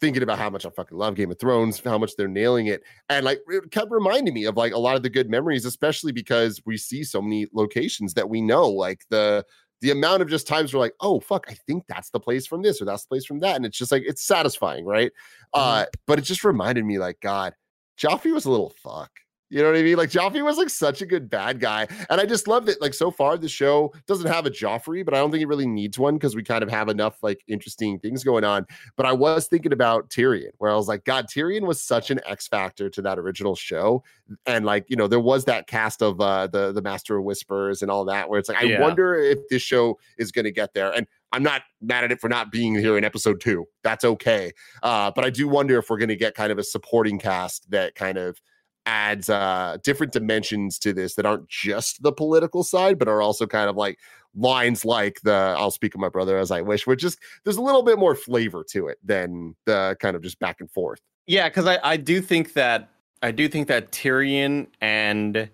[0.00, 2.82] thinking about how much I fucking love Game of Thrones, how much they're nailing it.
[3.08, 6.12] And like it kept reminding me of like a lot of the good memories, especially
[6.12, 9.44] because we see so many locations that we know, like the
[9.82, 12.62] the amount of just times we're like, oh fuck, I think that's the place from
[12.62, 13.56] this or that's the place from that.
[13.56, 15.12] And it's just like it's satisfying, right?
[15.54, 15.82] Mm-hmm.
[15.82, 17.54] Uh, but it just reminded me, like, God,
[17.98, 19.10] Joffrey was a little fuck.
[19.48, 19.96] You know what I mean?
[19.96, 21.86] Like Joffrey was like such a good bad guy.
[22.10, 25.14] And I just love that like so far the show doesn't have a Joffrey, but
[25.14, 28.00] I don't think it really needs one because we kind of have enough like interesting
[28.00, 28.66] things going on.
[28.96, 32.20] But I was thinking about Tyrion, where I was like, God, Tyrion was such an
[32.26, 34.02] X factor to that original show.
[34.46, 37.82] And like, you know, there was that cast of uh the the Master of Whispers
[37.82, 38.80] and all that, where it's like, I Yeah.
[38.80, 40.90] wonder if this show is gonna get there.
[40.92, 43.66] And I'm not mad at it for not being here in episode two.
[43.84, 44.52] That's okay.
[44.82, 47.94] Uh, but I do wonder if we're gonna get kind of a supporting cast that
[47.94, 48.40] kind of
[48.86, 53.46] adds uh different dimensions to this that aren't just the political side but are also
[53.46, 53.98] kind of like
[54.34, 57.62] lines like the I'll speak of my brother as I wish which is there's a
[57.62, 61.48] little bit more flavor to it than the kind of just back and forth Yeah,
[61.48, 62.88] because I, I do think that
[63.22, 65.50] I do think that Tyrion and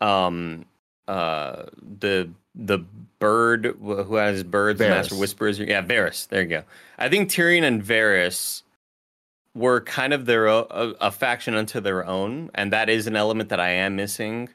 [0.00, 0.64] um
[1.06, 1.64] uh
[1.98, 2.78] the the
[3.18, 5.20] bird who has birds, the Master Varys.
[5.20, 5.58] Whispers.
[5.58, 6.28] Yeah, Varys.
[6.28, 6.62] There you go.
[6.98, 8.62] I think Tyrion and Varys
[9.54, 13.60] were kind of their a faction unto their own, and that is an element that
[13.60, 14.48] I am missing,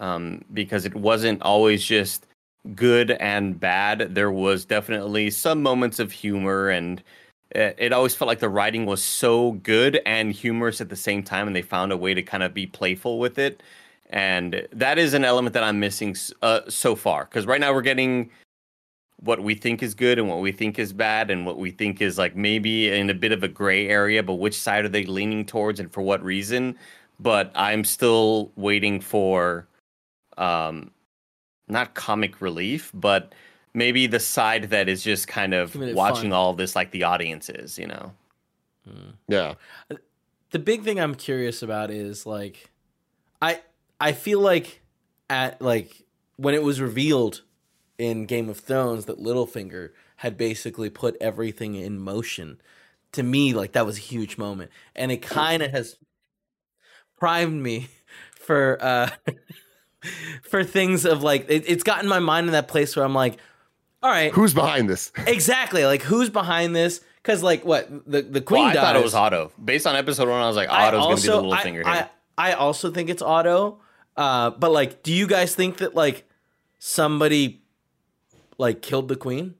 [0.00, 2.26] um, because it wasn't always just
[2.74, 4.14] good and bad.
[4.14, 7.02] There was definitely some moments of humor, and
[7.50, 11.22] it, it always felt like the writing was so good and humorous at the same
[11.22, 13.62] time, and they found a way to kind of be playful with it.
[14.10, 17.82] And that is an element that I'm missing uh, so far, because right now we're
[17.82, 18.30] getting
[19.20, 22.00] what we think is good and what we think is bad and what we think
[22.00, 25.04] is like maybe in a bit of a gray area but which side are they
[25.04, 26.76] leaning towards and for what reason?
[27.20, 29.66] But i'm still waiting for
[30.36, 30.92] um
[31.66, 33.34] not comic relief but
[33.74, 36.32] maybe the side that is just kind of watching fun.
[36.32, 38.12] all this like the audience is you know?
[39.28, 39.54] Yeah.
[40.50, 42.70] The big thing I'm curious about is like
[43.42, 43.60] I
[44.00, 44.80] I feel like
[45.28, 46.04] at like
[46.36, 47.42] when it was revealed
[47.98, 52.60] in Game of Thrones that Littlefinger had basically put everything in motion.
[53.12, 54.70] To me, like that was a huge moment.
[54.94, 55.96] And it kind of has
[57.18, 57.88] primed me
[58.40, 59.10] for uh
[60.42, 63.38] for things of like it, it's gotten my mind in that place where I'm like,
[64.02, 65.84] all right, who's behind this exactly.
[65.84, 67.00] Like who's behind this?
[67.16, 70.28] Because like what the the queen well, i thought it was otto based on episode
[70.28, 72.52] one i was like I otto's gonna be the little I, finger I, here I
[72.52, 73.80] also think it's Otto.
[74.16, 76.26] Uh, but like, do you guys think that like
[76.78, 77.60] somebody
[78.58, 79.54] like killed the queen?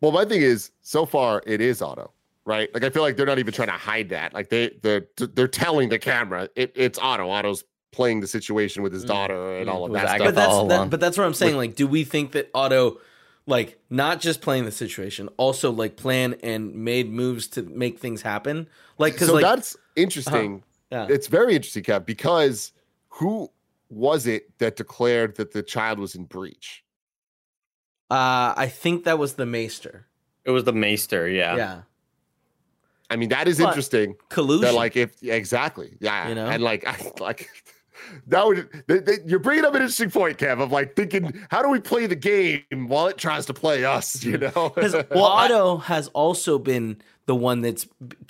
[0.00, 2.10] well my thing is so far it is Otto
[2.46, 2.72] right?
[2.74, 4.34] Like i feel like they're not even trying to hide that.
[4.34, 7.30] Like they they're they're telling the camera it, it's Otto.
[7.30, 10.18] Otto's playing the situation with his Mm, daughter and all of that stuff.
[10.18, 11.56] But that's that, but that's what I'm saying.
[11.56, 12.98] Like, do we think that Otto,
[13.46, 18.20] like, not just playing the situation, also like plan and made moves to make things
[18.20, 18.68] happen?
[18.98, 20.64] Like, because so like, that's interesting.
[20.90, 21.06] Yeah.
[21.08, 22.72] it's very interesting kev because
[23.08, 23.50] who
[23.88, 26.83] was it that declared that the child was in breach
[28.10, 30.06] uh, I think that was the Maester.
[30.44, 31.80] it was the maester yeah Yeah,
[33.10, 34.62] i mean that is But- interesting collusion.
[34.66, 36.46] that like if exactly yeah You know?
[36.46, 37.48] and like I, like
[38.26, 41.62] that would they, they, you're bringing up an interesting point kev of like thinking how
[41.62, 45.24] do we play the game while it tries to play us you know Because Well,
[45.24, 47.86] Otto has also been the one that's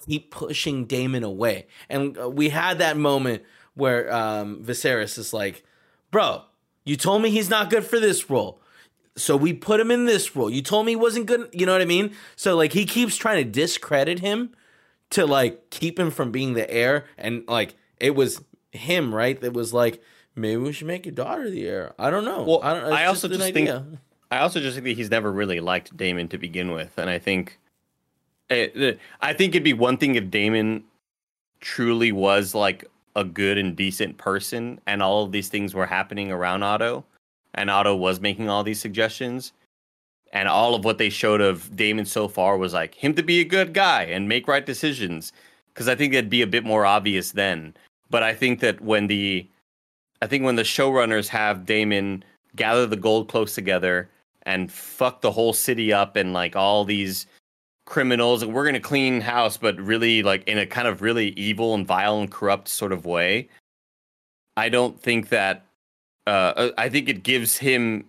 [0.07, 3.43] keep pushing Daemon away, and uh, we had that moment
[3.75, 5.64] where um, Viserys is like,
[6.12, 6.43] "Bro,
[6.85, 8.61] you told me he's not good for this role."
[9.16, 10.50] So we put him in this role.
[10.50, 11.48] You told me he wasn't good.
[11.52, 12.14] You know what I mean?
[12.36, 14.50] So like he keeps trying to discredit him
[15.10, 17.04] to like keep him from being the heir.
[17.16, 18.42] And like it was
[18.72, 19.40] him, right?
[19.40, 20.02] That was like,
[20.34, 21.94] maybe we should make your daughter the heir.
[21.98, 22.42] I don't know.
[22.42, 22.92] Well, I don't.
[22.92, 23.70] I also an just think-
[24.30, 27.20] I also just think that he's never really liked Daemon to begin with, and I
[27.20, 27.60] think,
[28.50, 30.82] eh, it, I think it'd be one thing if Daemon
[31.60, 32.84] truly was like
[33.14, 37.04] a good and decent person, and all of these things were happening around Otto,
[37.55, 39.52] and Otto was making all these suggestions,
[40.32, 43.40] and all of what they showed of Daemon so far was like him to be
[43.40, 45.32] a good guy and make right decisions,
[45.68, 47.74] because I think it'd be a bit more obvious then.
[48.11, 49.48] But I think that when the,
[50.22, 52.24] I think when the showrunners have Daemon
[52.57, 54.09] gather the gold cloaks together
[54.42, 57.26] and fuck the whole city up and like all these
[57.86, 61.74] criminals and we're gonna clean house but really like in a kind of really evil
[61.74, 63.46] and vile and corrupt sort of way
[64.57, 65.66] i don't think that
[66.27, 68.05] uh i think it gives him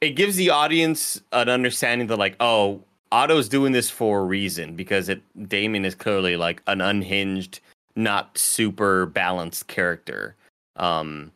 [0.00, 2.80] it gives the audience an understanding that like oh
[3.12, 7.60] otto's doing this for a reason because it Daemon is clearly like an unhinged
[7.94, 10.36] not super balanced character.
[10.76, 11.32] Um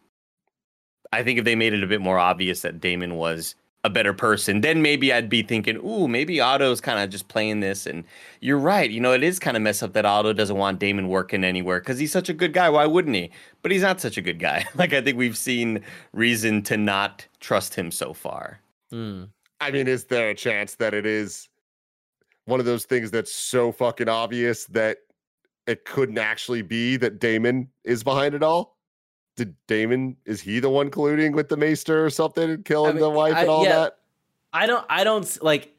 [1.12, 4.12] I think if they made it a bit more obvious that Daemon was a better
[4.12, 7.86] person, then maybe I'd be thinking, ooh, maybe Otto's kind of just playing this.
[7.86, 8.04] And
[8.40, 8.90] you're right.
[8.90, 11.80] You know, it is kind of messed up that Otto doesn't want Daemon working anywhere
[11.80, 12.68] because he's such a good guy.
[12.68, 13.30] Why wouldn't he?
[13.62, 14.66] But he's not such a good guy.
[14.74, 18.60] like, I think we've seen reason to not trust him so far.
[18.90, 19.24] Hmm.
[19.60, 21.48] I mean, is there a chance that it is
[22.44, 24.98] one of those things that's so fucking obvious that
[25.66, 28.76] it couldn't actually be that Daemon is behind it all?
[29.36, 33.00] Did Daemon is he the one colluding with the Maester or something and killing mean,
[33.00, 33.76] the wife I- and all yeah.
[33.76, 33.96] that?
[34.52, 35.74] I don't I don't like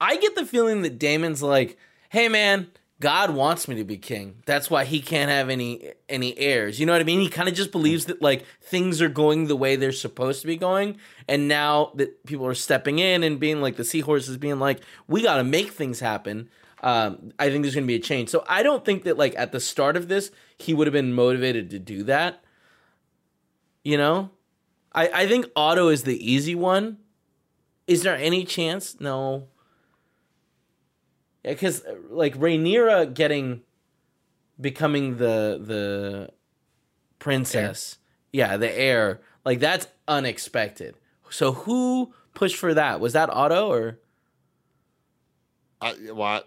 [0.00, 1.78] I get the feeling that Daemon's like,
[2.08, 2.68] "Hey man,
[3.00, 4.42] God wants me to be king.
[4.46, 7.20] That's why he can't have any any heirs." You know what I mean?
[7.20, 10.46] He kind of just believes that like things are going the way they're supposed to
[10.46, 10.98] be going,
[11.28, 15.22] and now that people are stepping in and being like the seahorses being like, "We
[15.22, 16.48] got to make things happen."
[16.82, 18.28] Um, I think there's going to be a change.
[18.28, 21.14] So I don't think that like at the start of this he would have been
[21.14, 22.43] motivated to do that.
[23.84, 24.30] You know,
[24.92, 26.98] I I think Otto is the easy one.
[27.86, 28.98] Is there any chance?
[28.98, 29.48] No.
[31.44, 33.62] Yeah, because uh, like Rhaenyra getting
[34.58, 36.30] becoming the the
[37.18, 37.98] princess,
[38.32, 40.96] yeah, the heir, like that's unexpected.
[41.28, 43.00] So who pushed for that?
[43.00, 43.98] Was that Otto or?
[45.82, 46.42] I, well,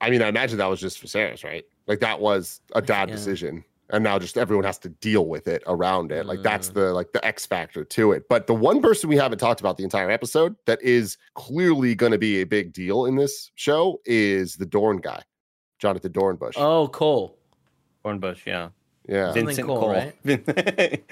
[0.00, 1.64] I mean, I imagine that was just for Viserys, right?
[1.86, 3.16] Like that was a dad Yeah.
[3.16, 6.26] decision, and now just everyone has to deal with it around it.
[6.26, 6.42] Like Mm.
[6.44, 8.28] that's the like the X factor to it.
[8.28, 12.12] But the one person we haven't talked about the entire episode that is clearly going
[12.12, 15.22] to be a big deal in this show is the Dorn guy,
[15.78, 16.52] Jonathan Dornbush.
[16.56, 17.36] Oh, Cole.
[18.04, 18.68] Hornbush, yeah.
[19.08, 19.88] yeah, Something Vincent Cole, Cole.
[19.90, 20.14] right?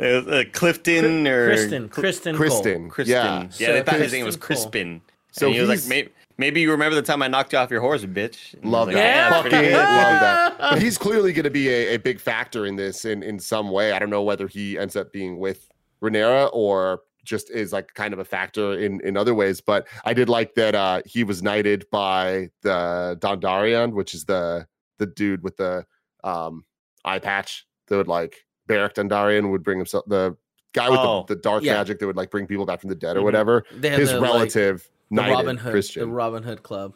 [0.00, 2.38] Uh, Clifton or Kristen, Kristen, Cole.
[2.46, 2.88] Kristen.
[2.88, 3.14] Kristen.
[3.16, 4.56] Yeah, Yeah, they thought his name was Criston Cole.
[4.56, 5.00] Crispin.
[5.32, 7.70] So So he was like, maybe, maybe you remember the time I knocked you off
[7.70, 8.54] your horse, bitch.
[8.54, 9.04] And he Love like, that.
[9.32, 9.42] Yeah.
[9.42, 10.56] Fucking love that.
[10.58, 13.70] But he's clearly going to be a, a big factor in this in in some
[13.70, 13.92] way.
[13.92, 15.68] I don't know whether he ends up being with
[16.02, 19.60] Rhaenyra or just is like kind of a factor in in other ways.
[19.60, 24.66] But I did like that uh he was knighted by the Dondarrion, which is the
[24.98, 25.84] the dude with the
[26.24, 26.64] um
[27.04, 28.36] eye patch that would like
[28.68, 30.36] Beric Dondarrion would bring himself the
[30.72, 31.74] guy with Oh, the, the dark yeah.
[31.74, 33.24] magic that would like bring people back from the dead or Mhm.
[33.24, 33.64] whatever.
[33.82, 36.00] His the, like, relative the Robin Hood, Christian.
[36.08, 36.94] the Robin Hood Club.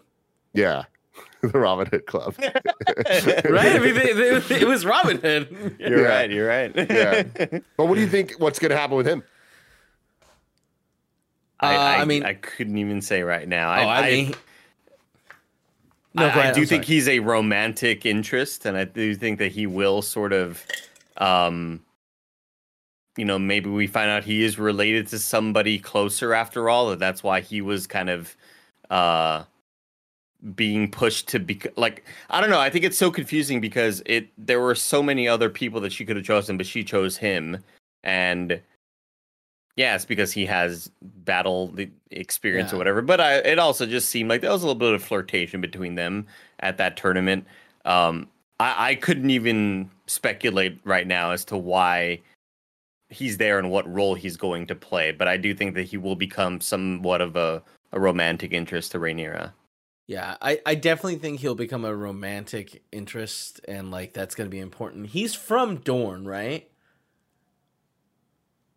[0.55, 0.85] yeah.
[1.41, 2.35] the Robin Hood Club.
[2.39, 2.57] Right?
[3.49, 5.77] I mean, they, they, it was Robin Hood.
[5.79, 6.07] You're Yeah.
[6.09, 6.31] right.
[6.31, 6.73] You're right.
[6.77, 7.23] Yeah.
[7.77, 8.35] But what do you think?
[8.39, 9.23] What's going to happen with him?
[11.61, 13.71] I, Uh, I, I mean- I couldn't even say right now.
[13.71, 14.35] Oh, I, I mean,
[16.15, 19.53] no, I, I do I'm think he's a romantic interest, and I do think that
[19.53, 20.65] he will sort of,
[21.19, 21.81] um,
[23.17, 26.91] you know, maybe we find out he is related to somebody closer after all.
[26.91, 28.37] That that's why he was kind of,
[28.91, 29.45] uh,
[30.55, 32.61] being pushed to be like I don't know.
[32.61, 36.05] I think it's so confusing because it there were so many other people that she
[36.05, 37.65] could have chosen, but she chose him,
[38.05, 38.61] and
[39.77, 42.77] yeah, it's because he has battle the experience Yeah.
[42.77, 43.03] or whatever.
[43.03, 45.97] But I, it also just seemed like there was a little bit of flirtation between
[45.97, 46.27] them
[46.61, 47.47] at that tournament.
[47.85, 48.29] Um,
[48.61, 52.21] I, I couldn't even speculate right now as to why
[53.17, 55.11] he's there and what role he's going to play.
[55.11, 57.63] But I do think that he will become somewhat of a,
[57.93, 59.53] a romantic interest to Rhaenyra.
[60.07, 64.61] Yeah, I, I definitely think he'll become a romantic interest, and like that's gonna be
[64.61, 65.09] important.
[65.09, 66.71] He's from Dorne, right?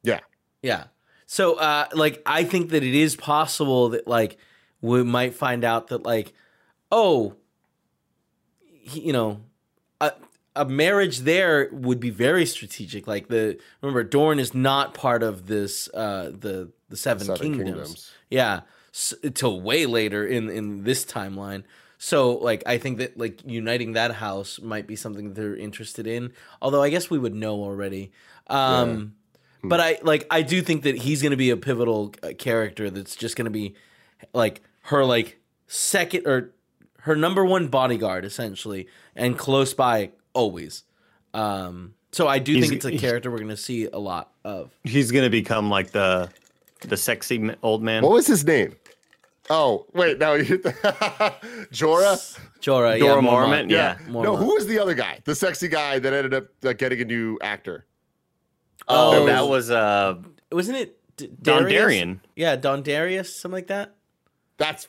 [0.01, 0.21] Yeah.
[0.63, 0.85] Yeah.
[1.27, 4.37] So, uh, like, I think that it is possible that like
[4.81, 6.33] we might find out that like,
[6.91, 7.35] oh,
[8.65, 9.41] he, you know,
[10.59, 13.07] a marriage there would be very strategic.
[13.07, 17.65] Like the remember, Dorne is not part of this uh the the Seven, Seven Kingdoms.
[17.65, 18.11] Kingdoms.
[18.29, 18.61] Yeah,
[18.93, 21.63] s until way later in in this timeline.
[21.97, 26.07] So like I think that like uniting that house might be something that they're interested
[26.07, 26.33] in.
[26.61, 28.11] Although I guess we would know already.
[28.47, 29.15] Um
[29.63, 32.89] but I like I do think that he's going to be a pivotal uh, character
[32.89, 33.75] that's just going to be
[34.33, 36.53] like her like second or
[37.01, 40.83] her number one bodyguard essentially and close by always.
[41.33, 44.31] Um so I do He's- think it's a character we're going to see a lot
[44.43, 44.71] of.
[44.83, 46.29] He's gonna become like the
[46.81, 48.01] the sexy old man.
[48.03, 48.75] What was his name?
[49.51, 50.57] Oh, wait, no, you-
[51.71, 52.39] Jorah.
[52.61, 53.65] Jorah, yeah, Jorah Mormont.
[53.65, 53.97] Mormont, yeah.
[54.07, 55.19] No, who was the other guy?
[55.23, 57.85] The sexy guy that ended up uh, getting a new actor.
[58.87, 59.25] oh, Oh.
[59.25, 60.15] that was uh
[60.51, 61.77] wasn't it D- Don Darius?
[61.79, 62.21] Darien.
[62.35, 63.93] Yeah, Don Darius, something like that.
[64.57, 64.87] That's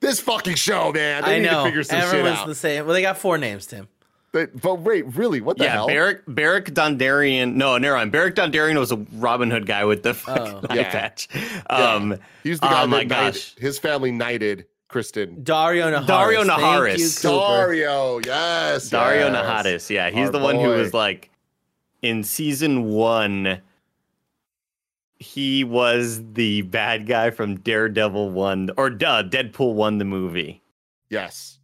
[0.00, 1.24] this fucking show, man.
[1.24, 1.62] They I need know.
[1.64, 2.46] to figure some Everyone's shit out.
[2.46, 2.84] the same.
[2.84, 3.88] Well, they got four names, Tim.
[4.32, 5.40] They- but wait, really?
[5.40, 5.86] What the yeah, hell?
[5.88, 7.54] Beric Beric Dondarrion.
[7.54, 8.12] No, never mind.
[8.12, 10.60] Beric Dondarrion was a Robin Hood guy with the fucking Oh.
[10.70, 10.90] eye Yeah.
[10.90, 11.28] patch.
[11.34, 11.62] Yeah.
[11.68, 13.54] Um, He's the guy oh my that knighted- gosh.
[13.58, 15.42] his family knighted Criston.
[15.42, 16.06] Daario Naharis.
[16.06, 16.98] Daario Thank Naharis.
[17.24, 18.90] you, Daario, yes.
[18.90, 19.36] Daario yes.
[19.36, 19.90] Naharis.
[19.90, 21.30] Yeah, he's Our the one who was like
[22.02, 23.60] in season one.
[25.18, 30.62] he was the bad guy from Daredevil one or duh, Deadpool one the movie.
[31.08, 31.58] Yes.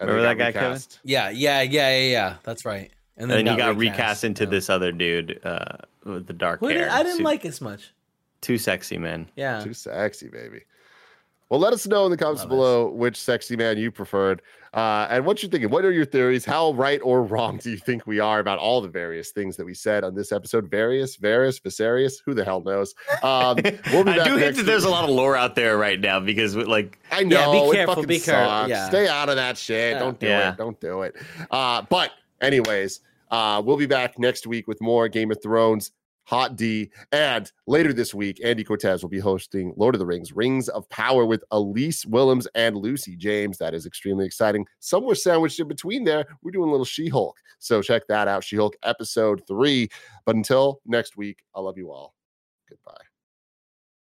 [0.00, 0.82] And Remember they that got guy, Kevin?
[1.04, 2.36] Yeah, yeah, yeah, yeah, yeah.
[2.42, 2.90] That's right.
[3.18, 4.50] And then he got recast, recast into yeah.
[4.50, 6.90] this other dude uh, with the dark Who did- hair.
[6.90, 7.92] I didn't Su- like as much.
[8.40, 9.28] too sexy, man.
[9.36, 9.60] Yeah.
[9.62, 10.62] Too sexy, baby.
[11.50, 12.54] Well, let us know in the comments Love it.
[12.54, 14.40] below which sexy man you preferred,
[14.72, 15.70] uh, and what you're thinking.
[15.70, 16.44] What are your theories?
[16.44, 19.64] How right or wrong do you think we are about all the various things that
[19.64, 20.70] we said on this episode?
[20.70, 22.20] Various, various, Viserious?
[22.24, 22.94] Who the hell knows?
[23.22, 23.56] Um,
[23.92, 26.20] we'll be I do hate that there's a lot of lore out there right now
[26.20, 27.52] because like I Yeah, know.
[27.52, 28.68] be it careful, fucking be careful, sucks.
[28.70, 28.88] yeah.
[28.88, 29.94] Stay out of that shit.
[29.94, 29.98] Yeah.
[29.98, 30.50] Don't do Yeah.
[30.52, 30.56] it.
[30.56, 31.16] Don't do it.
[31.50, 33.00] Uh, but anyways,
[33.30, 35.92] uh, we'll be back next week with more Game of Thrones,
[36.30, 40.32] Hot D, and later this week, Andy Cortez will be hosting Lord of the Rings,
[40.32, 43.58] Rings of Power with Elise Willems and Lucy James.
[43.58, 44.64] That is extremely exciting.
[44.78, 47.36] Somewhere sandwiched in between there, we're doing a little She-Hulk.
[47.58, 49.88] So check that out, She-Hulk episode three.
[50.24, 52.14] But until next week, I love you all.
[52.68, 53.09] Goodbye.